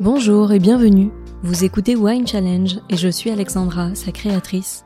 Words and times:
Bonjour 0.00 0.52
et 0.52 0.60
bienvenue. 0.60 1.10
Vous 1.42 1.64
écoutez 1.64 1.96
Wine 1.96 2.24
Challenge 2.24 2.78
et 2.88 2.96
je 2.96 3.08
suis 3.08 3.30
Alexandra, 3.30 3.96
sa 3.96 4.12
créatrice. 4.12 4.84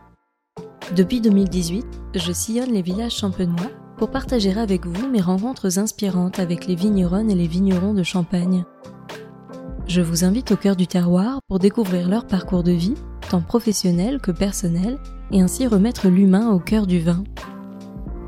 Depuis 0.97 1.21
2018, 1.21 1.85
je 2.15 2.33
sillonne 2.33 2.73
les 2.73 2.81
villages 2.81 3.17
champenois 3.17 3.71
pour 3.99 4.11
partager 4.11 4.59
avec 4.59 4.87
vous 4.87 5.07
mes 5.11 5.21
rencontres 5.21 5.79
inspirantes 5.79 6.39
avec 6.39 6.67
les 6.67 6.77
vigneronnes 6.77 7.31
et 7.31 7.35
les 7.35 7.47
vignerons 7.47 7.93
de 7.93 8.03
Champagne. 8.03 8.65
Je 9.87 10.01
vous 10.01 10.25
invite 10.25 10.53
au 10.53 10.57
cœur 10.57 10.77
du 10.77 10.87
terroir 10.87 11.41
pour 11.47 11.59
découvrir 11.59 12.09
leur 12.09 12.27
parcours 12.27 12.63
de 12.63 12.73
vie, 12.73 12.95
tant 13.29 13.43
professionnel 13.43 14.19
que 14.19 14.31
personnel, 14.31 14.99
et 15.31 15.43
ainsi 15.43 15.67
remettre 15.67 16.09
l'humain 16.09 16.49
au 16.53 16.59
cœur 16.59 16.87
du 16.87 17.01
vin. 17.01 17.23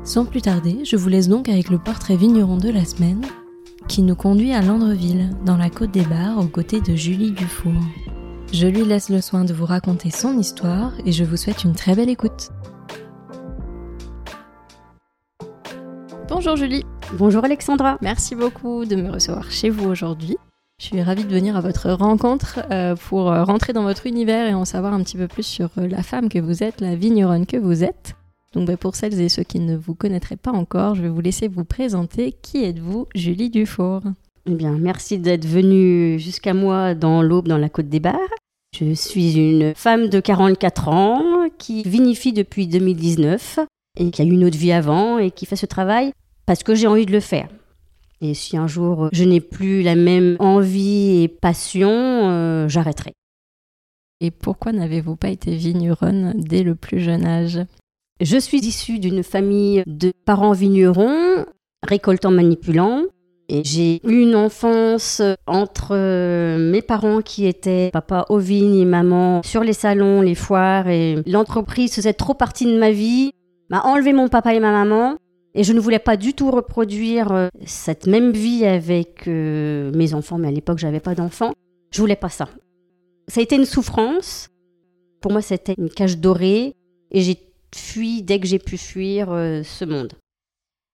Sans 0.03 0.23
plus 0.23 0.43
tarder, 0.43 0.85
je 0.85 0.97
vous 0.97 1.09
laisse 1.09 1.29
donc 1.29 1.49
avec 1.49 1.71
le 1.71 1.79
portrait 1.79 2.15
vigneron 2.15 2.57
de 2.57 2.69
la 2.69 2.85
semaine, 2.85 3.25
qui 3.87 4.01
nous 4.01 4.15
conduit 4.15 4.53
à 4.53 4.61
Landreville, 4.61 5.29
dans 5.45 5.57
la 5.57 5.69
côte 5.69 5.91
des 5.91 6.05
Bars, 6.05 6.39
aux 6.39 6.47
côtés 6.47 6.81
de 6.81 6.95
Julie 6.95 7.31
Dufour. 7.31 7.73
Je 8.51 8.67
lui 8.67 8.83
laisse 8.83 9.09
le 9.09 9.21
soin 9.21 9.43
de 9.43 9.53
vous 9.53 9.65
raconter 9.65 10.09
son 10.09 10.37
histoire 10.37 10.93
et 11.05 11.11
je 11.11 11.23
vous 11.23 11.37
souhaite 11.37 11.63
une 11.63 11.73
très 11.73 11.95
belle 11.95 12.09
écoute. 12.09 12.49
Bonjour 16.29 16.55
Julie. 16.55 16.83
Bonjour 17.13 17.43
Alexandra. 17.43 17.97
Merci 18.01 18.35
beaucoup 18.35 18.85
de 18.85 18.95
me 18.95 19.11
recevoir 19.11 19.51
chez 19.51 19.69
vous 19.69 19.87
aujourd'hui. 19.87 20.37
Je 20.79 20.87
suis 20.87 21.01
ravie 21.01 21.23
de 21.23 21.33
venir 21.33 21.55
à 21.55 21.61
votre 21.61 21.91
rencontre 21.91 22.59
euh, 22.71 22.95
pour 22.95 23.31
euh, 23.31 23.43
rentrer 23.43 23.71
dans 23.71 23.83
votre 23.83 24.07
univers 24.07 24.47
et 24.47 24.53
en 24.53 24.65
savoir 24.65 24.93
un 24.93 25.01
petit 25.03 25.15
peu 25.15 25.27
plus 25.27 25.43
sur 25.43 25.69
euh, 25.77 25.87
la 25.87 26.03
femme 26.03 26.27
que 26.27 26.39
vous 26.39 26.63
êtes, 26.63 26.81
la 26.81 26.95
vigneronne 26.95 27.45
que 27.45 27.57
vous 27.57 27.83
êtes. 27.83 28.15
Donc 28.55 28.67
bah, 28.67 28.77
pour 28.77 28.95
celles 28.95 29.19
et 29.19 29.27
ceux 29.27 29.43
qui 29.43 29.59
ne 29.59 29.75
vous 29.75 29.95
connaîtraient 29.95 30.37
pas 30.37 30.51
encore, 30.51 30.95
je 30.95 31.01
vais 31.01 31.09
vous 31.09 31.21
laisser 31.21 31.49
vous 31.49 31.65
présenter. 31.65 32.33
Qui 32.41 32.63
êtes-vous, 32.63 33.05
Julie 33.13 33.49
Dufour? 33.49 34.01
Eh 34.47 34.53
bien, 34.53 34.77
merci 34.77 35.19
d'être 35.19 35.45
venue 35.45 36.17
jusqu'à 36.19 36.53
moi 36.53 36.95
dans 36.95 37.21
l'Aube, 37.21 37.49
dans 37.49 37.57
la 37.57 37.67
Côte 37.67 37.89
des 37.89 37.99
Bars. 37.99 38.15
Je 38.77 38.93
suis 38.93 39.37
une 39.37 39.73
femme 39.75 40.07
de 40.07 40.19
44 40.19 40.87
ans 40.87 41.23
qui 41.57 41.83
vinifie 41.83 42.31
depuis 42.31 42.67
2019 42.67 43.59
et 43.99 44.11
qui 44.11 44.21
a 44.21 44.25
eu 44.25 44.31
une 44.31 44.45
autre 44.45 44.57
vie 44.57 44.71
avant 44.71 45.17
et 45.17 45.31
qui 45.31 45.45
fait 45.45 45.55
ce 45.55 45.65
travail 45.65 46.11
parce 46.45 46.63
que 46.63 46.75
j'ai 46.75 46.87
envie 46.87 47.05
de 47.05 47.11
le 47.11 47.19
faire. 47.19 47.49
Et 48.21 48.33
si 48.33 48.55
un 48.55 48.67
jour 48.67 49.09
je 49.11 49.23
n'ai 49.23 49.41
plus 49.41 49.81
la 49.81 49.95
même 49.95 50.37
envie 50.39 51.23
et 51.23 51.27
passion, 51.27 51.89
euh, 51.91 52.69
j'arrêterai. 52.69 53.13
Et 54.21 54.31
pourquoi 54.31 54.71
n'avez-vous 54.71 55.17
pas 55.17 55.29
été 55.29 55.55
vigneronne 55.55 56.33
dès 56.37 56.63
le 56.63 56.75
plus 56.75 57.01
jeune 57.01 57.25
âge? 57.25 57.59
Je 58.21 58.37
suis 58.37 58.59
issue 58.59 58.99
d'une 58.99 59.23
famille 59.23 59.83
de 59.87 60.13
parents 60.23 60.53
vignerons, 60.53 61.45
récoltants 61.83 62.31
manipulants. 62.31 63.03
Et 63.49 63.61
j'ai 63.65 63.99
eu 64.07 64.21
une 64.21 64.35
enfance 64.35 65.21
entre 65.47 65.89
euh, 65.91 66.71
mes 66.71 66.81
parents 66.81 67.21
qui 67.21 67.45
étaient 67.45 67.89
papa 67.91 68.25
aux 68.29 68.39
vignes 68.39 68.77
et 68.77 68.85
maman 68.85 69.43
sur 69.43 69.65
les 69.65 69.73
salons, 69.73 70.21
les 70.21 70.33
foires. 70.33 70.87
Et 70.87 71.17
l'entreprise 71.27 71.93
faisait 71.93 72.13
trop 72.13 72.33
partie 72.33 72.65
de 72.65 72.79
ma 72.79 72.91
vie, 72.91 73.31
m'a 73.69 73.83
enlevé 73.83 74.13
mon 74.13 74.29
papa 74.29 74.55
et 74.55 74.61
ma 74.61 74.71
maman. 74.71 75.17
Et 75.53 75.65
je 75.65 75.73
ne 75.73 75.81
voulais 75.81 75.99
pas 75.99 76.15
du 76.15 76.33
tout 76.33 76.51
reproduire 76.51 77.33
euh, 77.33 77.49
cette 77.65 78.07
même 78.07 78.31
vie 78.31 78.65
avec 78.65 79.27
euh, 79.27 79.91
mes 79.93 80.13
enfants, 80.13 80.37
mais 80.37 80.47
à 80.47 80.51
l'époque, 80.51 80.77
j'avais 80.77 81.01
pas 81.01 81.15
d'enfants. 81.15 81.51
Je 81.91 81.99
voulais 81.99 82.15
pas 82.15 82.29
ça. 82.29 82.47
Ça 83.27 83.41
a 83.41 83.43
été 83.43 83.57
une 83.57 83.65
souffrance. 83.65 84.47
Pour 85.19 85.33
moi, 85.33 85.41
c'était 85.41 85.75
une 85.77 85.89
cage 85.89 86.17
dorée. 86.17 86.75
Et 87.11 87.21
j'ai 87.21 87.44
fui 87.77 88.23
dès 88.23 88.39
que 88.39 88.47
j'ai 88.47 88.59
pu 88.59 88.77
fuir 88.77 89.31
euh, 89.31 89.63
ce 89.63 89.85
monde. 89.85 90.13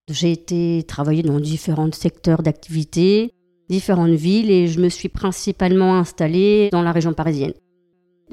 J'ai 0.09 0.31
été 0.31 0.83
travailler 0.87 1.23
dans 1.23 1.39
différents 1.39 1.91
secteurs 1.91 2.43
d'activité, 2.43 3.33
différentes 3.69 4.11
villes, 4.11 4.51
et 4.51 4.67
je 4.67 4.79
me 4.79 4.89
suis 4.89 5.09
principalement 5.09 5.95
installée 5.95 6.69
dans 6.71 6.81
la 6.81 6.91
région 6.91 7.13
parisienne. 7.13 7.53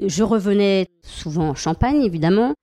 Je 0.05 0.23
revenais 0.23 0.87
souvent 1.03 1.49
en 1.49 1.55
Champagne, 1.55 2.01
évidemment. 2.01 2.53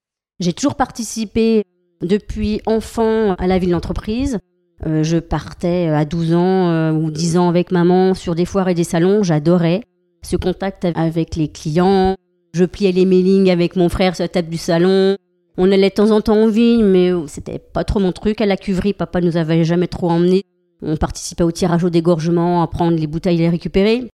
J'ai 0.41 0.53
toujours 0.53 0.75
participé 0.75 1.65
depuis 2.03 2.61
enfant 2.67 3.35
à 3.35 3.47
la 3.47 3.59
vie 3.59 3.67
de 3.67 3.73
l'entreprise. 3.73 4.39
Euh, 4.87 5.03
je 5.03 5.17
partais 5.19 5.89
à 5.89 6.05
12 6.05 6.35
ans 6.35 6.71
euh, 6.71 6.93
ou 6.93 7.11
10 7.11 7.39
ans 7.39 7.49
avec 7.49 7.71
maman 7.71 8.13
sur 8.13 8.35
des 8.35 8.45
foires 8.45 8.69
et 8.69 8.75
des 8.75 8.85
salons. 8.85 9.23
J'adorais 9.23 9.83
ce 10.23 10.37
contact 10.37 10.87
avec 10.95 11.37
les 11.37 11.49
clients. 11.49 12.17
Je 12.53 12.65
pliais 12.65 12.93
les 12.93 13.07
mailings 13.07 13.51
avec 13.51 13.77
mon 13.77 13.89
frère 13.89 14.15
sur 14.15 14.25
la 14.25 14.29
table 14.29 14.49
du 14.49 14.59
salon. 14.59 15.17
On 15.59 15.71
allait 15.73 15.89
de 15.91 15.95
temps 15.95 16.11
en 16.11 16.21
temps 16.21 16.37
en 16.37 16.49
vigne, 16.49 16.85
mais 16.85 17.11
c'était 17.29 17.59
pas 17.59 17.85
trop 17.85 17.99
mon 18.01 18.13
truc. 18.13 18.41
À 18.41 18.47
la 18.47 18.57
cuverie, 18.57 18.93
papa 18.93 19.21
nous 19.21 19.37
avait 19.37 19.65
jamais 19.65 19.89
trop 19.89 20.11
emmenés. 20.11 20.43
On 20.83 20.97
participait 20.97 21.45
au 21.45 21.53
tirage 21.53 21.85
au 21.85 21.91
dégorgement, 21.91 22.63
à 22.63 22.67
prendre 22.67 22.97
les 22.99 23.07
bouteilles 23.07 23.37
et 23.37 23.39
les 23.45 23.49
récupérer. 23.49 24.09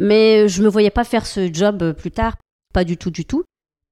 Mais 0.00 0.48
je 0.48 0.62
me 0.62 0.68
voyais 0.68 0.90
pas 0.90 1.04
faire 1.04 1.26
ce 1.26 1.52
job 1.52 1.92
plus 1.92 2.10
tard. 2.10 2.36
Pas 2.72 2.84
du 2.84 2.96
tout, 2.96 3.10
du 3.10 3.24
tout. 3.24 3.44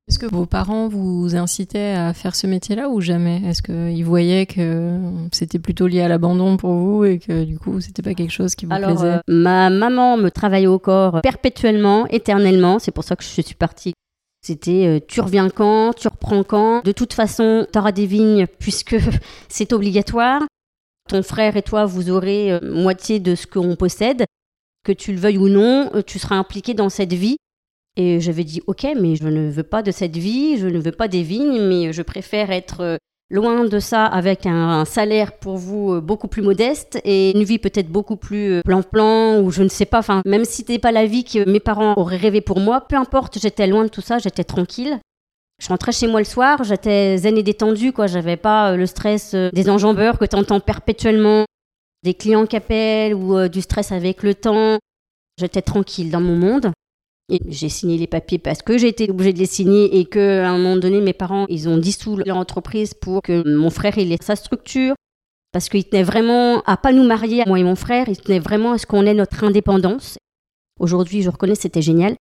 Est-ce 0.09 0.21
que 0.21 0.27
vos 0.27 0.47
parents 0.47 0.87
vous 0.87 1.35
incitaient 1.35 1.95
à 1.97 2.15
faire 2.15 2.37
ce 2.37 2.47
métier-là 2.47 2.89
ou 2.89 3.01
jamais? 3.01 3.43
Est-ce 3.45 3.61
qu'ils 3.61 4.05
voyaient 4.05 4.47
que 4.47 5.01
c'était 5.33 5.59
plutôt 5.59 5.89
lié 5.89 6.01
à 6.03 6.07
l'abandon 6.09 6.57
pour 6.57 6.75
vous 6.75 7.05
et 7.05 7.19
que 7.19 7.43
du 7.43 7.59
coup 7.59 7.81
c'était 7.81 8.03
pas 8.03 8.15
quelque 8.15 8.31
chose 8.33 8.55
qui 8.55 8.67
vous 8.67 8.73
Alors, 8.73 8.91
plaisait? 8.93 9.15
euh, 9.15 9.21
ma 9.27 9.69
maman 9.69 10.17
me 10.17 10.31
travaillait 10.31 10.69
au 10.69 10.79
corps 10.79 11.21
perpétuellement, 11.23 12.07
éternellement. 12.07 12.79
C'est 12.79 12.93
pour 12.93 13.03
ça 13.03 13.17
que 13.17 13.25
je 13.25 13.29
suis 13.29 13.55
partie. 13.57 13.95
C'était 14.47 14.87
euh, 14.87 15.01
tu 15.05 15.21
reviens 15.21 15.51
quand, 15.51 15.93
tu 15.93 16.07
reprends 16.07 16.45
quand. 16.45 16.85
De 16.85 16.93
toute 16.93 17.15
façon, 17.15 17.67
tu 17.73 17.77
auras 17.77 17.91
des 17.91 18.07
vignes 18.07 18.47
puisque 18.61 18.95
c'est 19.49 19.73
obligatoire. 19.73 20.43
Ton 21.09 21.25
frère 21.25 21.57
et 21.57 21.63
toi, 21.63 21.85
vous 21.85 22.11
aurez 22.11 22.53
euh, 22.53 22.61
moitié 22.63 23.19
de 23.19 23.35
ce 23.35 23.49
qu'on 23.49 23.75
possède. 23.75 24.25
Que 24.85 24.93
tu 24.93 25.11
le 25.11 25.19
veuilles 25.19 25.39
ou 25.39 25.49
non, 25.49 25.91
euh, 25.97 26.03
tu 26.03 26.21
seras 26.21 26.37
impliqué 26.37 26.75
dans 26.75 26.91
cette 26.91 27.13
vie. 27.13 27.39
Et 27.97 28.21
j'avais 28.21 28.45
dit, 28.45 28.63
ok, 28.69 28.87
mais 28.97 29.17
je 29.17 29.27
ne 29.27 29.51
veux 29.51 29.65
pas 29.65 29.83
de 29.83 29.91
cette 29.91 30.17
vie, 30.17 30.59
je 30.59 30.69
ne 30.69 30.79
veux 30.79 30.93
pas 30.93 31.09
des 31.09 31.25
vignes, 31.25 31.61
mais 31.63 31.93
je 31.93 32.03
préfère 32.03 32.53
être 32.53 33.01
loin 33.31 33.65
de 33.65 33.79
ça 33.79 34.07
avec 34.07 34.47
un, 34.47 34.85
salaire 34.85 35.33
pour 35.33 35.57
vous 35.57 35.95
euh, 35.95 36.01
beaucoup 36.01 36.29
plus 36.29 36.43
modeste 36.43 37.01
et 37.05 37.37
une 37.37 37.45
vie 37.45 37.59
peut-être 37.59 37.89
beaucoup 37.89 38.17
plus 38.17 38.53
euh, 38.53 38.61
plan-plan 38.63 39.41
ou 39.41 39.51
je 39.51 39.63
ne 39.63 39.69
sais 39.69 39.85
pas, 39.85 39.99
enfin, 39.99 40.23
même 40.25 40.45
si 40.45 40.59
c'était 40.59 40.79
pas 40.79 40.93
la 40.93 41.07
vie 41.07 41.25
que 41.25 41.49
mes 41.49 41.61
parents 41.61 41.95
auraient 41.97 42.17
rêvé 42.17 42.41
pour 42.41 42.61
moi, 42.61 42.83
peu 42.83 42.97
importe, 42.97 43.39
j'étais 43.41 43.67
loin 43.67 43.85
de 43.85 43.89
tout 43.89 44.01
ça, 44.01 44.19
j'étais 44.19 44.45
tranquille. 44.45 44.99
Je 45.61 45.69
rentrais 45.69 45.93
chez 45.93 46.07
moi 46.07 46.21
le 46.21 46.27
soir, 46.27 46.63
j'étais 46.65 47.17
zen 47.17 47.39
et 47.39 47.43
détendue, 47.43 47.93
quoi, 47.93 48.07
j'avais 48.07 48.37
pas 48.37 48.73
euh, 48.73 48.77
le 48.77 48.87
stress 48.87 49.35
des 49.35 49.71
enjambeurs 49.71 50.19
que 50.19 50.25
tu 50.25 50.37
entends 50.37 50.61
perpétuellement, 50.61 51.45
des 52.05 52.15
clients 52.15 52.47
qui 52.47 52.57
appellent 52.57 53.15
ou 53.15 53.49
du 53.49 53.63
stress 53.63 53.91
avec 53.91 54.23
le 54.23 54.35
temps. 54.35 54.79
J'étais 55.39 55.63
tranquille 55.63 56.11
dans 56.11 56.21
mon 56.21 56.37
monde. 56.37 56.73
J'ai 57.29 57.69
signé 57.69 57.99
les 57.99 58.07
papiers 58.07 58.39
parce 58.39 58.63
que 58.63 58.79
j'ai 58.79 58.89
été 58.89 59.11
obligée 59.11 59.33
de 59.33 59.39
les 59.39 59.47
signer 59.47 59.99
et 59.99 60.05
que 60.05 60.43
à 60.43 60.51
un 60.51 60.59
moment 60.59 60.77
donné, 60.77 61.01
mes 61.01 61.13
parents, 61.13 61.47
ils 61.49 61.69
ont 61.69 61.77
dissous 61.77 62.17
leur 62.17 62.37
entreprise 62.37 62.95
pour 62.95 63.21
que 63.23 63.47
mon 63.49 63.71
frère 63.71 63.99
il 63.99 64.13
ait 64.13 64.19
sa 64.23 64.37
structure. 64.37 64.95
Parce 65.53 65.69
qu'ils 65.69 65.89
tenaient 65.89 66.03
vraiment 66.03 66.61
à 66.67 66.77
pas 66.77 66.93
nous 66.93 67.05
marier, 67.05 67.43
moi 67.47 67.59
et 67.59 67.65
mon 67.65 67.77
frère, 67.77 68.09
ils 68.09 68.21
tenaient 68.21 68.39
vraiment 68.39 68.73
à 68.73 68.79
ce 68.79 68.87
qu'on 68.87 69.07
ait 69.07 69.15
notre 69.15 69.43
indépendance. 69.43 70.19
Aujourd'hui, 70.79 71.23
je 71.23 71.31
reconnais, 71.31 71.55
c'était 71.55 71.83
génial. 71.83 72.15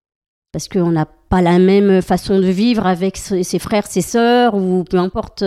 Parce 0.54 0.70
qu'on 0.70 0.92
n'a 0.92 1.06
pas 1.06 1.42
la 1.42 1.60
même 1.60 2.02
façon 2.02 2.40
de 2.40 2.48
vivre 2.48 2.88
avec 2.88 3.18
ses 3.18 3.60
frères, 3.60 3.88
ses 3.88 4.02
sœurs, 4.02 4.56
ou 4.56 4.86
peu 4.86 4.98
importe, 4.98 5.44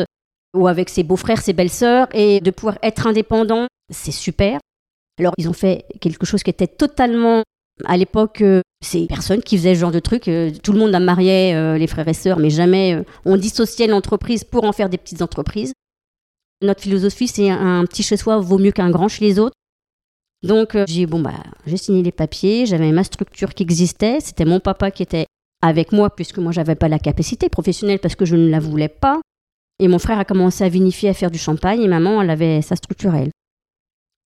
ou 0.55 0.69
avec 0.69 0.91
ses 0.91 1.03
beaux-frères, 1.03 1.41
ses 1.41 1.55
belles-sœurs, 1.55 2.09
et 2.13 2.41
de 2.41 2.51
pouvoir 2.51 2.79
être 2.83 3.07
indépendant, 3.07 3.67
c'est 3.91 4.13
super. 4.13 4.61
Alors, 5.19 5.33
ils 5.39 5.49
ont 5.49 5.55
fait 5.55 5.87
quelque 6.01 6.27
chose 6.27 6.43
qui 6.43 6.51
était 6.51 6.67
totalement 6.67 7.43
à 7.84 7.97
l'époque, 7.97 8.41
euh, 8.43 8.61
c'est 8.81 9.06
personne 9.09 9.43
qui 9.43 9.56
faisait 9.56 9.75
ce 9.75 9.81
genre 9.81 9.93
de 9.93 9.99
truc. 9.99 10.28
Euh, 10.28 10.50
tout 10.62 10.72
le 10.72 10.78
monde 10.78 10.94
a 10.94 11.00
marié 11.00 11.55
euh, 11.55 11.78
les 11.78 11.87
frères 11.87 12.09
et 12.09 12.15
sœurs, 12.15 12.39
mais 12.39 12.50
jamais 12.50 13.03
on 13.25 13.37
dissociait 13.37 13.87
l'entreprise 13.87 14.44
pour 14.44 14.65
en 14.65 14.72
faire 14.72 14.89
des 14.89 14.99
petites 14.99 15.22
entreprises. 15.22 15.72
Notre 16.62 16.83
philosophie, 16.83 17.28
c'est 17.28 17.50
un, 17.50 17.84
petit 17.84 18.03
chez 18.03 18.16
soi 18.16 18.39
vaut 18.39 18.59
mieux 18.59 18.72
qu'un 18.72 18.91
grand 18.91 19.09
chez 19.09 19.25
les 19.25 19.39
autres. 19.39 19.55
Donc 20.43 20.77
j'ai 20.87 21.06
bon 21.06 21.21
bah 21.21 21.34
j'ai 21.66 21.77
signé 21.77 22.03
les 22.03 22.12
papiers, 22.12 22.65
j'avais 22.65 22.92
ma 22.92 23.03
structure 23.03 23.54
qui 23.54 23.65
existait, 23.65 24.19
c'était 24.21 24.45
mon 24.45 24.60
papa 24.60 24.92
qui 24.92 25.03
était 25.03 25.27
avec 25.63 25.91
moi 25.91 26.10
puisque 26.15 26.39
moi 26.39 26.53
j'avais 26.53 26.77
pas 26.77 26.86
la 26.86 27.01
capacité 27.01 27.48
professionnelle 27.48 27.98
parce 27.98 28.15
que 28.15 28.25
je 28.25 28.36
ne 28.36 28.48
la 28.48 28.60
voulais 28.60 28.89
pas. 28.89 29.21
Et 29.80 29.89
mon 29.89 29.98
frère 29.98 30.19
a 30.19 30.25
commencé 30.25 30.63
à 30.63 30.69
vinifier, 30.69 31.09
à 31.09 31.15
faire 31.15 31.33
du 31.33 31.39
champagne 31.39 31.83
et 31.83 31.89
maman 31.89 32.22
elle 32.22 32.30
avait 32.30 32.63
sa 32.63 32.77
structure 32.77 33.15
elle. 33.16 33.30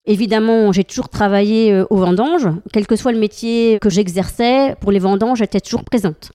Évidemment, 0.04 0.72
j'ai 0.72 0.82
toujours 0.84 1.08
travaillé 1.08 1.72
euh, 1.72 1.86
aux 1.90 1.96
vendanges, 1.96 2.48
quel 2.72 2.86
que 2.86 2.96
soit 2.96 3.12
le 3.12 3.20
métier 3.20 3.78
que 3.80 3.88
j'exerçais, 3.88 4.74
pour 4.80 4.90
les 4.90 4.98
vendanges, 4.98 5.38
j'étais 5.38 5.60
toujours 5.60 5.84
présente 5.84 6.32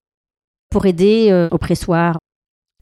pour 0.69 0.85
aider 0.85 1.29
euh, 1.31 1.49
au 1.51 1.57
pressoir. 1.57 2.17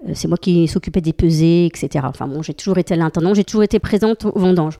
Euh, 0.07 0.11
C'est 0.13 0.27
moi 0.27 0.37
qui 0.37 0.67
s'occupais 0.67 1.01
des 1.01 1.13
pesées, 1.13 1.65
etc. 1.65 2.05
Enfin 2.07 2.27
bon, 2.27 2.43
j'ai 2.43 2.53
toujours 2.53 2.77
été 2.77 2.95
l'intendant, 2.95 3.33
j'ai 3.33 3.43
toujours 3.43 3.63
été 3.63 3.79
présente 3.79 4.25
aux 4.25 4.39
vendanges. 4.39 4.77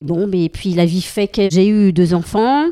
Bon, 0.00 0.28
mais 0.28 0.48
puis 0.48 0.74
la 0.74 0.84
vie 0.84 1.02
fait 1.02 1.26
que 1.26 1.50
j'ai 1.50 1.66
eu 1.66 1.92
deux 1.92 2.14
enfants 2.14 2.66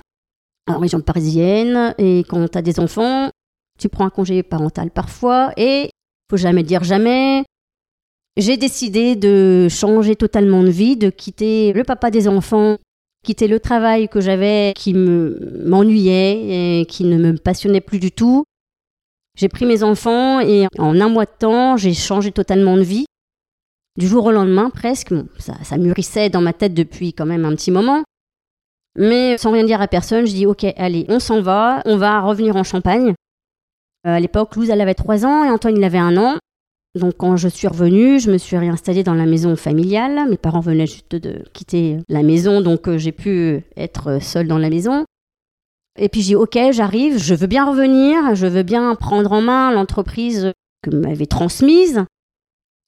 en 0.68 0.78
région 0.78 1.00
parisienne, 1.00 1.94
et 1.98 2.20
quand 2.28 2.46
tu 2.48 2.58
as 2.58 2.62
des 2.62 2.78
enfants, 2.78 3.30
tu 3.78 3.88
prends 3.88 4.06
un 4.06 4.10
congé 4.10 4.42
parental 4.44 4.90
parfois, 4.90 5.52
et 5.56 5.90
faut 6.30 6.36
jamais 6.36 6.62
dire 6.62 6.84
jamais. 6.84 7.44
J'ai 8.36 8.56
décidé 8.56 9.16
de 9.16 9.68
changer 9.70 10.16
totalement 10.16 10.62
de 10.62 10.70
vie, 10.70 10.96
de 10.96 11.10
quitter 11.10 11.72
le 11.72 11.84
papa 11.84 12.10
des 12.10 12.28
enfants 12.28 12.76
quitter 13.26 13.48
le 13.48 13.58
travail 13.58 14.08
que 14.08 14.20
j'avais 14.20 14.72
qui 14.76 14.94
me 14.94 15.60
m'ennuyait 15.64 16.80
et 16.80 16.86
qui 16.86 17.04
ne 17.04 17.18
me 17.18 17.36
passionnait 17.36 17.80
plus 17.80 17.98
du 17.98 18.12
tout. 18.12 18.44
J'ai 19.36 19.48
pris 19.48 19.66
mes 19.66 19.82
enfants 19.82 20.40
et 20.40 20.66
en 20.78 20.98
un 21.00 21.08
mois 21.08 21.26
de 21.26 21.36
temps, 21.38 21.76
j'ai 21.76 21.92
changé 21.92 22.30
totalement 22.30 22.76
de 22.76 22.82
vie. 22.82 23.06
Du 23.98 24.06
jour 24.06 24.24
au 24.26 24.30
lendemain, 24.30 24.70
presque. 24.70 25.12
ça, 25.38 25.54
ça 25.64 25.76
mûrissait 25.76 26.30
dans 26.30 26.40
ma 26.40 26.52
tête 26.52 26.72
depuis 26.72 27.12
quand 27.12 27.26
même 27.26 27.44
un 27.44 27.54
petit 27.56 27.72
moment. 27.72 28.04
Mais 28.96 29.36
sans 29.38 29.50
rien 29.50 29.64
dire 29.64 29.82
à 29.82 29.88
personne, 29.88 30.26
je 30.26 30.32
dis 30.32 30.46
ok, 30.46 30.64
allez, 30.76 31.04
on 31.08 31.18
s'en 31.18 31.42
va, 31.42 31.82
on 31.84 31.96
va 31.96 32.20
revenir 32.20 32.56
en 32.56 32.62
Champagne. 32.62 33.08
Euh, 34.06 34.16
à 34.16 34.20
l'époque, 34.20 34.54
Louise, 34.54 34.70
elle 34.70 34.80
avait 34.80 34.94
3 34.94 35.26
ans 35.26 35.44
et 35.44 35.50
Antoine, 35.50 35.76
il 35.76 35.84
avait 35.84 35.98
un 35.98 36.16
an. 36.16 36.36
Donc 36.96 37.14
quand 37.18 37.36
je 37.36 37.48
suis 37.48 37.68
revenue, 37.68 38.18
je 38.18 38.30
me 38.30 38.38
suis 38.38 38.56
réinstallée 38.56 39.04
dans 39.04 39.14
la 39.14 39.26
maison 39.26 39.54
familiale. 39.54 40.28
Mes 40.30 40.38
parents 40.38 40.60
venaient 40.60 40.86
juste 40.86 41.14
de 41.14 41.44
quitter 41.52 41.98
la 42.08 42.22
maison, 42.22 42.62
donc 42.62 42.88
euh, 42.88 42.96
j'ai 42.96 43.12
pu 43.12 43.62
être 43.76 44.22
seule 44.22 44.48
dans 44.48 44.56
la 44.56 44.70
maison. 44.70 45.04
Et 45.98 46.08
puis 46.08 46.22
j'ai 46.22 46.28
dit, 46.28 46.36
ok, 46.36 46.58
j'arrive, 46.72 47.18
je 47.18 47.34
veux 47.34 47.46
bien 47.46 47.66
revenir, 47.68 48.34
je 48.34 48.46
veux 48.46 48.62
bien 48.62 48.94
prendre 48.94 49.32
en 49.32 49.42
main 49.42 49.72
l'entreprise 49.72 50.52
que 50.82 50.90
m'avait 50.90 51.26
transmise. 51.26 52.04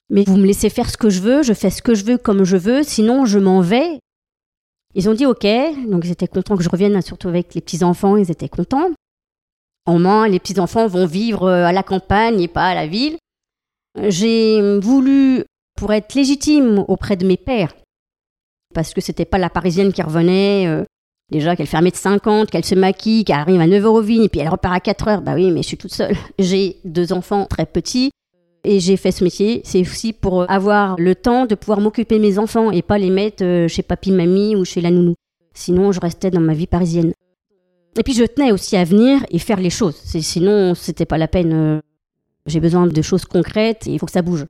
Mais 0.09 0.25
vous 0.27 0.39
me 0.39 0.47
laissez 0.47 0.71
faire 0.71 0.89
ce 0.89 0.97
que 0.97 1.11
je 1.11 1.21
veux, 1.21 1.43
je 1.43 1.53
fais 1.53 1.71
ce 1.71 1.83
que 1.83 1.95
je 1.95 2.05
veux 2.05 2.17
comme 2.17 2.45
je 2.45 2.57
veux, 2.57 2.83
sinon 2.83 3.27
je 3.27 3.39
m'en 3.39 3.61
vais. 3.61 4.01
Ils 4.95 5.11
ont 5.11 5.15
dit 5.15 5.27
ok, 5.27 5.47
donc 5.87 6.07
ils 6.07 6.13
étaient 6.13 6.29
contents 6.29 6.57
que 6.57 6.63
je 6.63 6.71
revienne, 6.71 7.01
surtout 7.03 7.29
avec 7.29 7.55
les 7.55 7.61
petits-enfants, 7.61 8.17
ils 8.17 8.31
étaient 8.31 8.49
contents. 8.49 8.91
Au 9.87 9.99
moins, 9.99 10.29
les 10.29 10.39
petits-enfants 10.39 10.87
vont 10.87 11.07
vivre 11.07 11.45
euh, 11.45 11.67
à 11.67 11.73
la 11.73 11.83
campagne 11.83 12.41
et 12.41 12.49
pas 12.49 12.69
à 12.69 12.75
la 12.75 12.87
ville. 12.87 13.19
J'ai 14.09 14.79
voulu, 14.81 15.45
pour 15.77 15.93
être 15.93 16.15
légitime 16.15 16.85
auprès 16.89 17.17
de 17.17 17.27
mes 17.27 17.37
pères, 17.37 17.75
parce 18.75 18.95
que 18.95 19.01
c'était 19.01 19.25
pas 19.25 19.39
la 19.39 19.51
parisienne 19.51 19.93
qui 19.93 20.03
revenait, 20.03 20.67
euh, 20.67 20.85
déjà 21.31 21.57
qu'elle 21.57 21.67
fait 21.67 21.79
1m50, 21.79 22.47
qu'elle 22.47 22.65
se 22.65 22.75
maquille, 22.75 23.25
qu'elle 23.25 23.37
arrive 23.37 23.61
à 23.61 23.67
9h 23.67 23.87
au 23.87 24.01
vigne, 24.01 24.25
et 24.25 24.29
puis 24.29 24.41
elle 24.41 24.49
repart 24.49 24.75
à 24.75 24.93
4h, 24.93 25.23
bah 25.23 25.35
oui, 25.35 25.51
mais 25.51 25.63
je 25.63 25.69
suis 25.69 25.77
toute 25.77 25.93
seule. 25.93 26.15
J'ai 26.39 26.77
deux 26.85 27.13
enfants 27.13 27.47
très 27.47 27.67
petits, 27.67 28.11
et 28.65 28.81
j'ai 28.81 28.97
fait 28.97 29.13
ce 29.13 29.25
métier, 29.25 29.63
c'est 29.65 29.81
aussi 29.81 30.13
pour 30.13 30.51
avoir 30.51 30.97
le 30.99 31.15
temps 31.15 31.47
de 31.47 31.55
pouvoir 31.55 31.81
m'occuper 31.81 32.17
de 32.17 32.23
mes 32.23 32.39
enfants 32.39 32.71
et 32.71 32.83
pas 32.83 32.99
les 32.99 33.11
mettre 33.11 33.45
euh, 33.45 33.69
chez 33.69 33.83
papy, 33.83 34.11
mamie 34.11 34.57
ou 34.57 34.65
chez 34.65 34.81
la 34.81 34.91
nounou. 34.91 35.15
Sinon, 35.55 35.93
je 35.93 36.01
restais 36.01 36.31
dans 36.31 36.41
ma 36.41 36.55
vie 36.55 36.67
parisienne. 36.67 37.13
Et 37.99 38.03
puis, 38.03 38.15
je 38.15 38.25
tenais 38.25 38.53
aussi 38.53 38.77
à 38.77 38.85
venir 38.85 39.25
et 39.31 39.39
faire 39.39 39.61
les 39.61 39.71
choses. 39.71 39.97
Sinon, 39.97 40.75
c'était 40.75 41.07
pas 41.07 41.19
la 41.19 41.29
peine. 41.29 41.81
Euh, 42.49 42.51
j'ai 42.51 42.61
besoin 42.61 42.87
de 42.87 43.03
choses 43.03 43.25
concrètes 43.25 43.87
et 43.87 43.93
il 43.93 43.99
faut 43.99 44.07
que 44.07 44.13
ça 44.13 44.23
bouge. 44.23 44.47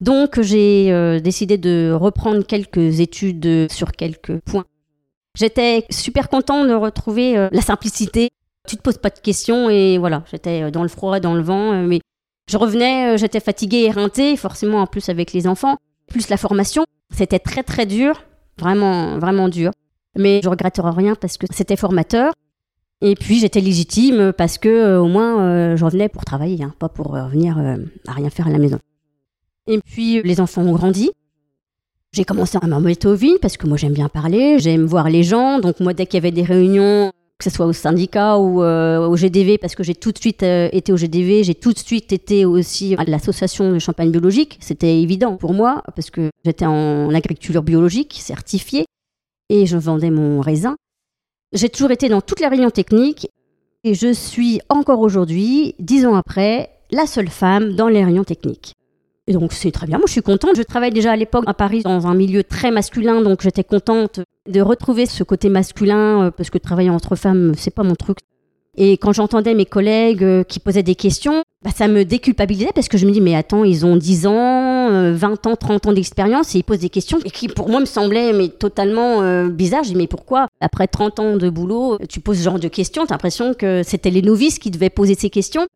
Donc, 0.00 0.40
j'ai 0.40 0.92
euh, 0.92 1.20
décidé 1.20 1.58
de 1.58 1.92
reprendre 1.92 2.46
quelques 2.46 3.00
études 3.00 3.70
sur 3.70 3.92
quelques 3.92 4.38
points. 4.40 4.64
J'étais 5.36 5.84
super 5.90 6.28
content 6.28 6.64
de 6.64 6.72
retrouver 6.72 7.48
la 7.52 7.60
simplicité. 7.60 8.30
Tu 8.66 8.76
te 8.76 8.82
poses 8.82 8.98
pas 8.98 9.10
de 9.10 9.18
questions 9.18 9.70
et 9.70 9.98
voilà, 9.98 10.24
j'étais 10.30 10.70
dans 10.70 10.82
le 10.82 10.88
froid, 10.88 11.20
dans 11.20 11.34
le 11.34 11.42
vent, 11.42 11.82
mais 11.82 12.00
je 12.50 12.56
revenais, 12.56 13.14
euh, 13.14 13.16
j'étais 13.16 13.38
fatiguée, 13.38 13.84
éreintée, 13.84 14.36
forcément 14.36 14.80
en 14.80 14.86
plus 14.88 15.08
avec 15.08 15.32
les 15.32 15.46
enfants, 15.46 15.76
plus 16.08 16.28
la 16.30 16.36
formation. 16.36 16.84
C'était 17.14 17.38
très 17.38 17.62
très 17.62 17.86
dur, 17.86 18.24
vraiment 18.58 19.18
vraiment 19.18 19.48
dur. 19.48 19.70
Mais 20.18 20.40
je 20.42 20.48
regretterai 20.48 20.90
rien 20.90 21.14
parce 21.14 21.38
que 21.38 21.46
c'était 21.52 21.76
formateur. 21.76 22.32
Et 23.02 23.14
puis 23.14 23.38
j'étais 23.38 23.60
légitime 23.60 24.32
parce 24.36 24.58
que 24.58 24.68
euh, 24.68 25.00
au 25.00 25.08
moins 25.08 25.40
euh, 25.40 25.76
je 25.76 25.84
revenais 25.84 26.08
pour 26.08 26.24
travailler, 26.24 26.62
hein, 26.62 26.74
pas 26.78 26.88
pour 26.88 27.06
revenir 27.06 27.58
à 28.06 28.12
rien 28.12 28.30
faire 28.30 28.46
à 28.46 28.50
la 28.50 28.58
maison. 28.58 28.78
Et 29.66 29.78
puis 29.78 30.22
les 30.22 30.40
enfants 30.40 30.62
ont 30.62 30.72
grandi. 30.72 31.10
J'ai 32.12 32.24
commencé 32.24 32.58
à 32.60 32.66
m'embêter 32.66 33.06
au 33.06 33.14
vide 33.14 33.38
parce 33.40 33.56
que 33.56 33.66
moi 33.66 33.76
j'aime 33.76 33.92
bien 33.92 34.08
parler, 34.08 34.58
j'aime 34.58 34.84
voir 34.84 35.08
les 35.08 35.22
gens. 35.22 35.60
Donc 35.60 35.80
moi 35.80 35.94
dès 35.94 36.06
qu'il 36.06 36.14
y 36.14 36.18
avait 36.18 36.32
des 36.32 36.42
réunions, 36.42 37.12
que 37.40 37.44
ce 37.44 37.50
soit 37.50 37.66
au 37.66 37.72
syndicat 37.72 38.38
ou 38.38 38.62
euh, 38.62 39.08
au 39.08 39.16
GDV, 39.16 39.58
parce 39.58 39.74
que 39.74 39.82
j'ai 39.82 39.94
tout 39.94 40.12
de 40.12 40.18
suite 40.18 40.42
euh, 40.42 40.68
été 40.72 40.92
au 40.92 40.96
GDV, 40.96 41.42
j'ai 41.42 41.54
tout 41.54 41.72
de 41.72 41.78
suite 41.78 42.12
été 42.12 42.44
aussi 42.44 42.94
à 42.98 43.04
l'association 43.04 43.72
de 43.72 43.78
champagne 43.78 44.10
biologique. 44.10 44.58
C'était 44.60 45.00
évident 45.00 45.36
pour 45.36 45.54
moi, 45.54 45.82
parce 45.96 46.10
que 46.10 46.30
j'étais 46.44 46.66
en 46.66 47.12
agriculture 47.14 47.62
biologique, 47.62 48.18
certifiée, 48.20 48.84
et 49.48 49.66
je 49.66 49.78
vendais 49.78 50.10
mon 50.10 50.40
raisin. 50.40 50.76
J'ai 51.52 51.68
toujours 51.68 51.90
été 51.90 52.08
dans 52.08 52.20
toutes 52.20 52.40
les 52.40 52.46
réunions 52.46 52.70
techniques, 52.70 53.28
et 53.82 53.94
je 53.94 54.12
suis 54.12 54.60
encore 54.68 55.00
aujourd'hui, 55.00 55.74
dix 55.78 56.06
ans 56.06 56.14
après, 56.14 56.70
la 56.90 57.06
seule 57.06 57.28
femme 57.28 57.74
dans 57.74 57.88
les 57.88 58.04
réunions 58.04 58.24
techniques. 58.24 58.74
Et 59.26 59.32
donc 59.32 59.52
c'est 59.52 59.70
très 59.70 59.86
bien, 59.86 59.98
moi 59.98 60.06
je 60.06 60.12
suis 60.12 60.22
contente. 60.22 60.56
Je 60.56 60.62
travaille 60.62 60.90
déjà 60.92 61.12
à 61.12 61.16
l'époque 61.16 61.44
à 61.46 61.54
Paris 61.54 61.82
dans 61.82 62.06
un 62.06 62.14
milieu 62.14 62.44
très 62.44 62.70
masculin, 62.70 63.20
donc 63.22 63.42
j'étais 63.42 63.64
contente 63.64 64.20
de 64.48 64.60
retrouver 64.60 65.06
ce 65.06 65.22
côté 65.22 65.48
masculin, 65.48 66.26
euh, 66.26 66.30
parce 66.30 66.50
que 66.50 66.58
travailler 66.58 66.90
entre 66.90 67.16
femmes, 67.16 67.54
c'est 67.56 67.74
pas 67.74 67.82
mon 67.82 67.94
truc. 67.94 68.18
Et 68.76 68.92
quand 68.92 69.12
j'entendais 69.12 69.54
mes 69.54 69.66
collègues 69.66 70.24
euh, 70.24 70.44
qui 70.44 70.58
posaient 70.60 70.82
des 70.82 70.94
questions, 70.94 71.42
bah, 71.62 71.70
ça 71.74 71.88
me 71.88 72.04
déculpabilisait 72.04 72.72
parce 72.74 72.88
que 72.88 72.96
je 72.96 73.06
me 73.06 73.12
dis, 73.12 73.20
mais 73.20 73.34
attends, 73.34 73.64
ils 73.64 73.84
ont 73.84 73.96
10 73.96 74.26
ans, 74.26 74.88
20 74.90 75.46
euh, 75.46 75.50
ans, 75.50 75.56
30 75.56 75.86
ans 75.86 75.92
d'expérience 75.92 76.54
et 76.54 76.58
ils 76.58 76.64
posent 76.64 76.78
des 76.78 76.88
questions 76.88 77.18
qui 77.20 77.48
pour 77.48 77.68
moi 77.68 77.80
me 77.80 77.84
semblaient 77.84 78.32
mais, 78.32 78.48
totalement 78.48 79.46
bizarres. 79.48 79.84
Je 79.84 79.90
dis, 79.90 79.96
mais 79.96 80.06
pourquoi, 80.06 80.48
après 80.60 80.86
30 80.86 81.20
ans 81.20 81.36
de 81.36 81.50
boulot, 81.50 81.98
tu 82.08 82.20
poses 82.20 82.38
ce 82.38 82.44
genre 82.44 82.58
de 82.58 82.68
questions 82.68 83.04
T'as 83.06 83.14
l'impression 83.14 83.54
que 83.54 83.82
c'était 83.82 84.10
les 84.10 84.22
novices 84.22 84.58
qui 84.58 84.70
devaient 84.70 84.90
poser 84.90 85.14
ces 85.14 85.30
questions. 85.30 85.66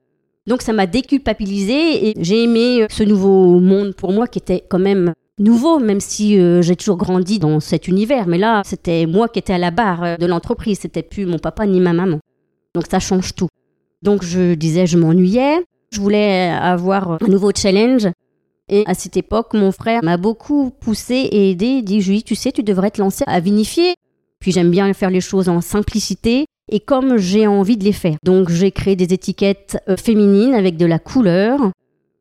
Donc 0.46 0.60
ça 0.60 0.74
m'a 0.74 0.86
déculpabilisée 0.86 2.08
et 2.08 2.14
j'ai 2.18 2.42
aimé 2.42 2.82
euh, 2.82 2.86
ce 2.90 3.02
nouveau 3.02 3.60
monde 3.60 3.94
pour 3.94 4.12
moi 4.12 4.26
qui 4.26 4.38
était 4.38 4.62
quand 4.68 4.78
même 4.78 5.14
nouveau, 5.38 5.78
même 5.78 6.00
si 6.00 6.38
euh, 6.38 6.60
j'ai 6.60 6.76
toujours 6.76 6.98
grandi 6.98 7.38
dans 7.38 7.60
cet 7.60 7.88
univers. 7.88 8.26
Mais 8.26 8.36
là, 8.36 8.60
c'était 8.64 9.06
moi 9.06 9.28
qui 9.28 9.38
étais 9.38 9.54
à 9.54 9.58
la 9.58 9.70
barre 9.70 10.04
euh, 10.04 10.16
de 10.16 10.26
l'entreprise, 10.26 10.80
c'était 10.80 11.02
plus 11.02 11.24
mon 11.24 11.38
papa 11.38 11.66
ni 11.66 11.80
ma 11.80 11.94
maman. 11.94 12.18
Donc 12.74 12.84
ça 12.90 12.98
change 12.98 13.34
tout. 13.34 13.48
Donc 14.02 14.22
je 14.22 14.54
disais, 14.54 14.86
je 14.86 14.98
m'ennuyais, 14.98 15.64
je 15.94 16.00
voulais 16.00 16.50
avoir 16.50 17.18
un 17.22 17.28
nouveau 17.28 17.50
challenge. 17.54 18.08
Et 18.68 18.82
à 18.86 18.94
cette 18.94 19.16
époque, 19.16 19.52
mon 19.54 19.72
frère 19.72 20.02
m'a 20.02 20.16
beaucoup 20.16 20.70
poussé 20.70 21.14
et 21.14 21.50
aidé, 21.50 21.82
dit 21.82 22.00
Julie, 22.00 22.22
tu 22.22 22.34
sais, 22.34 22.50
tu 22.50 22.62
devrais 22.62 22.90
te 22.90 23.00
lancer 23.00 23.24
à 23.26 23.40
vinifier. 23.40 23.94
Puis 24.40 24.52
j'aime 24.52 24.70
bien 24.70 24.92
faire 24.92 25.10
les 25.10 25.20
choses 25.20 25.48
en 25.48 25.60
simplicité 25.60 26.46
et 26.70 26.80
comme 26.80 27.16
j'ai 27.18 27.46
envie 27.46 27.76
de 27.76 27.84
les 27.84 27.92
faire. 27.92 28.16
Donc 28.24 28.50
j'ai 28.50 28.70
créé 28.70 28.96
des 28.96 29.12
étiquettes 29.12 29.78
euh, 29.88 29.96
féminines 29.96 30.54
avec 30.54 30.76
de 30.76 30.86
la 30.86 30.98
couleur. 30.98 31.70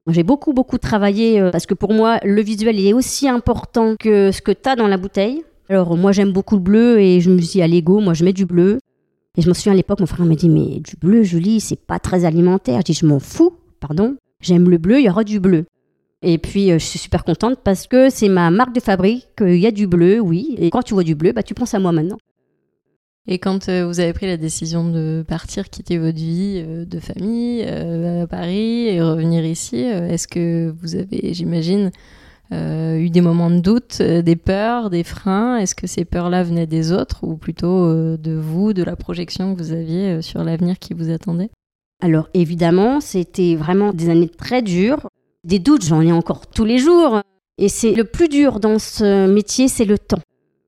J'ai 0.07 0.23
beaucoup 0.23 0.53
beaucoup 0.53 0.77
travaillé 0.77 1.39
euh, 1.39 1.51
parce 1.51 1.65
que 1.65 1.73
pour 1.73 1.93
moi 1.93 2.19
le 2.23 2.41
visuel 2.41 2.79
est 2.79 2.93
aussi 2.93 3.27
important 3.27 3.95
que 3.97 4.31
ce 4.31 4.41
que 4.41 4.51
tu 4.51 4.69
as 4.69 4.75
dans 4.75 4.87
la 4.87 4.97
bouteille. 4.97 5.43
Alors 5.69 5.95
moi 5.95 6.11
j'aime 6.11 6.31
beaucoup 6.31 6.55
le 6.55 6.61
bleu 6.61 6.99
et 6.99 7.21
je 7.21 7.29
me 7.29 7.37
suis 7.39 7.53
dit 7.53 7.61
à 7.61 7.67
l'ego, 7.67 7.99
moi 7.99 8.13
je 8.13 8.25
mets 8.25 8.33
du 8.33 8.45
bleu. 8.45 8.79
Et 9.37 9.41
je 9.41 9.49
me 9.49 9.53
souviens 9.53 9.71
à 9.71 9.75
l'époque, 9.75 9.99
mon 9.99 10.05
frère 10.05 10.25
m'a 10.25 10.35
dit 10.35 10.49
mais 10.49 10.79
du 10.79 10.95
bleu 11.01 11.23
Julie, 11.23 11.59
c'est 11.59 11.79
pas 11.79 11.99
très 11.99 12.25
alimentaire. 12.25 12.79
Je 12.79 12.91
dis 12.91 12.93
je 12.93 13.05
m'en 13.05 13.19
fous, 13.19 13.53
J'aime 14.41 14.69
le 14.69 14.77
bleu, 14.77 14.99
il 14.99 15.05
y 15.05 15.09
aura 15.09 15.23
du 15.23 15.39
bleu. 15.39 15.65
Et 16.21 16.37
puis 16.37 16.71
euh, 16.71 16.79
je 16.79 16.85
suis 16.85 16.99
super 16.99 17.23
contente 17.23 17.59
parce 17.63 17.87
que 17.87 18.09
c'est 18.09 18.29
ma 18.29 18.49
marque 18.49 18.73
de 18.73 18.79
fabrique, 18.79 19.27
il 19.41 19.57
y 19.57 19.67
a 19.67 19.71
du 19.71 19.87
bleu, 19.87 20.19
oui. 20.19 20.55
Et 20.57 20.69
quand 20.69 20.83
tu 20.83 20.93
vois 20.93 21.03
du 21.03 21.15
bleu, 21.15 21.33
bah 21.33 21.43
tu 21.43 21.53
penses 21.53 21.73
à 21.73 21.79
moi 21.79 21.91
maintenant. 21.91 22.17
Et 23.25 23.39
quand 23.39 23.69
euh, 23.69 23.85
vous 23.87 24.01
avez 24.01 24.11
pris 24.11 24.27
la 24.27 24.35
décision 24.35 24.89
de 24.89 25.23
partir, 25.25 25.69
quitter 25.69 25.97
votre 25.97 26.17
vie 26.17 26.61
euh, 26.67 26.83
de 26.83 26.99
famille 26.99 27.63
euh, 27.65 28.23
à 28.23 28.27
Paris 28.27 28.87
et 28.87 29.01
revenir 29.01 29.45
ici, 29.45 29.77
est-ce 29.77 30.27
que 30.27 30.73
vous 30.81 30.95
avez, 30.95 31.33
j'imagine, 31.33 31.91
eu 32.51 33.09
des 33.09 33.21
moments 33.21 33.49
de 33.49 33.59
doute, 33.59 33.99
des 33.99 34.35
peurs, 34.35 34.91
des 34.91 35.03
freins? 35.03 35.57
Est-ce 35.57 35.73
que 35.73 35.87
ces 35.87 36.05
peurs-là 36.05 36.43
venaient 36.43 36.67
des 36.67 36.91
autres 36.91 37.23
ou 37.23 37.35
plutôt 37.35 37.91
de 37.91 38.33
vous, 38.33 38.73
de 38.73 38.83
la 38.83 38.95
projection 38.95 39.55
que 39.55 39.59
vous 39.59 39.71
aviez 39.71 40.21
sur 40.21 40.43
l'avenir 40.43 40.77
qui 40.77 40.93
vous 40.93 41.09
attendait? 41.09 41.49
Alors 42.03 42.27
évidemment, 42.33 42.99
c'était 42.99 43.55
vraiment 43.55 43.93
des 43.93 44.09
années 44.09 44.27
très 44.27 44.61
dures. 44.61 45.07
Des 45.45 45.59
doutes, 45.59 45.85
j'en 45.85 46.01
ai 46.01 46.11
encore 46.11 46.47
tous 46.47 46.65
les 46.65 46.77
jours. 46.77 47.21
Et 47.57 47.69
c'est 47.69 47.93
le 47.93 48.03
plus 48.03 48.27
dur 48.27 48.59
dans 48.59 48.77
ce 48.77 49.25
métier, 49.25 49.69
c'est 49.69 49.85
le 49.85 49.97
temps. 49.97 50.19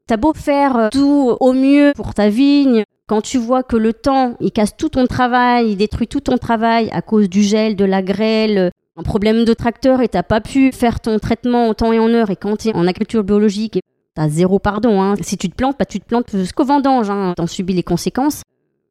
T'as 0.08 0.16
beau 0.16 0.32
faire 0.34 0.88
tout 0.94 1.36
au 1.38 1.52
mieux 1.52 1.92
pour 1.94 2.14
ta 2.14 2.30
vigne, 2.30 2.86
quand 3.06 3.20
tu 3.20 3.38
vois 3.38 3.64
que 3.64 3.76
le 3.76 3.92
temps, 3.92 4.38
il 4.40 4.54
casse 4.54 4.78
tout 4.78 4.88
ton 4.88 5.08
travail, 5.08 5.72
il 5.72 5.76
détruit 5.76 6.08
tout 6.08 6.22
ton 6.22 6.38
travail 6.38 6.90
à 6.94 7.02
cause 7.02 7.28
du 7.28 7.44
gel, 7.44 7.76
de 7.76 7.84
la 7.84 8.02
grêle, 8.02 8.72
un 8.96 9.04
problème 9.04 9.44
de 9.44 9.54
tracteur 9.54 10.00
et 10.00 10.08
t'as 10.08 10.24
pas 10.24 10.40
pu 10.40 10.72
faire 10.72 11.02
ton 11.02 11.20
traitement 11.20 11.68
en 11.68 11.74
temps 11.74 11.92
et 11.92 12.00
en 12.00 12.08
heure 12.12 12.30
et 12.30 12.38
quand 12.38 12.56
tu 12.56 12.70
es 12.70 12.74
en 12.74 12.88
agriculture 12.88 13.26
biologique, 13.26 13.82
t'as 14.14 14.30
zéro 14.30 14.58
pardon. 14.58 15.02
Hein. 15.02 15.16
Si 15.20 15.38
tu 15.38 15.50
te 15.50 15.56
plantes, 15.56 15.76
bah, 15.78 15.86
tu 15.86 16.00
te 16.00 16.06
plantes 16.06 16.32
jusqu'au 16.32 16.64
vendange, 16.64 17.10
hein. 17.10 17.34
t'en 17.36 17.46
subis 17.46 17.74
les 17.74 17.84
conséquences. 17.84 18.42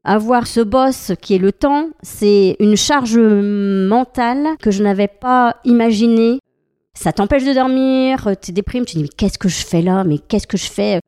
Avoir 0.05 0.47
ce 0.47 0.61
boss 0.61 1.13
qui 1.21 1.35
est 1.35 1.39
le 1.39 1.53
temps, 1.53 1.89
c'est 2.03 2.57
une 2.61 2.77
charge 2.77 3.19
mentale 3.19 4.57
que 4.61 4.71
je 4.71 4.83
n'avais 4.83 5.09
pas 5.09 5.57
imaginée 5.65 6.41
ça 6.95 7.13
t'empêche 7.13 7.45
de 7.45 7.53
dormir, 7.53 8.29
tu 8.41 8.53
déprimes, 8.53 8.85
tu 8.85 8.97
dis 8.97 9.03
mais 9.03 9.09
qu'est-ce 9.09 9.39
que 9.39 9.49
je 9.49 9.65
fais 9.65 9.83
là, 9.83 10.05
mais 10.05 10.19
qu'est-ce 10.19 10.47
que 10.47 10.57
je 10.57 10.71
fais? 10.71 11.01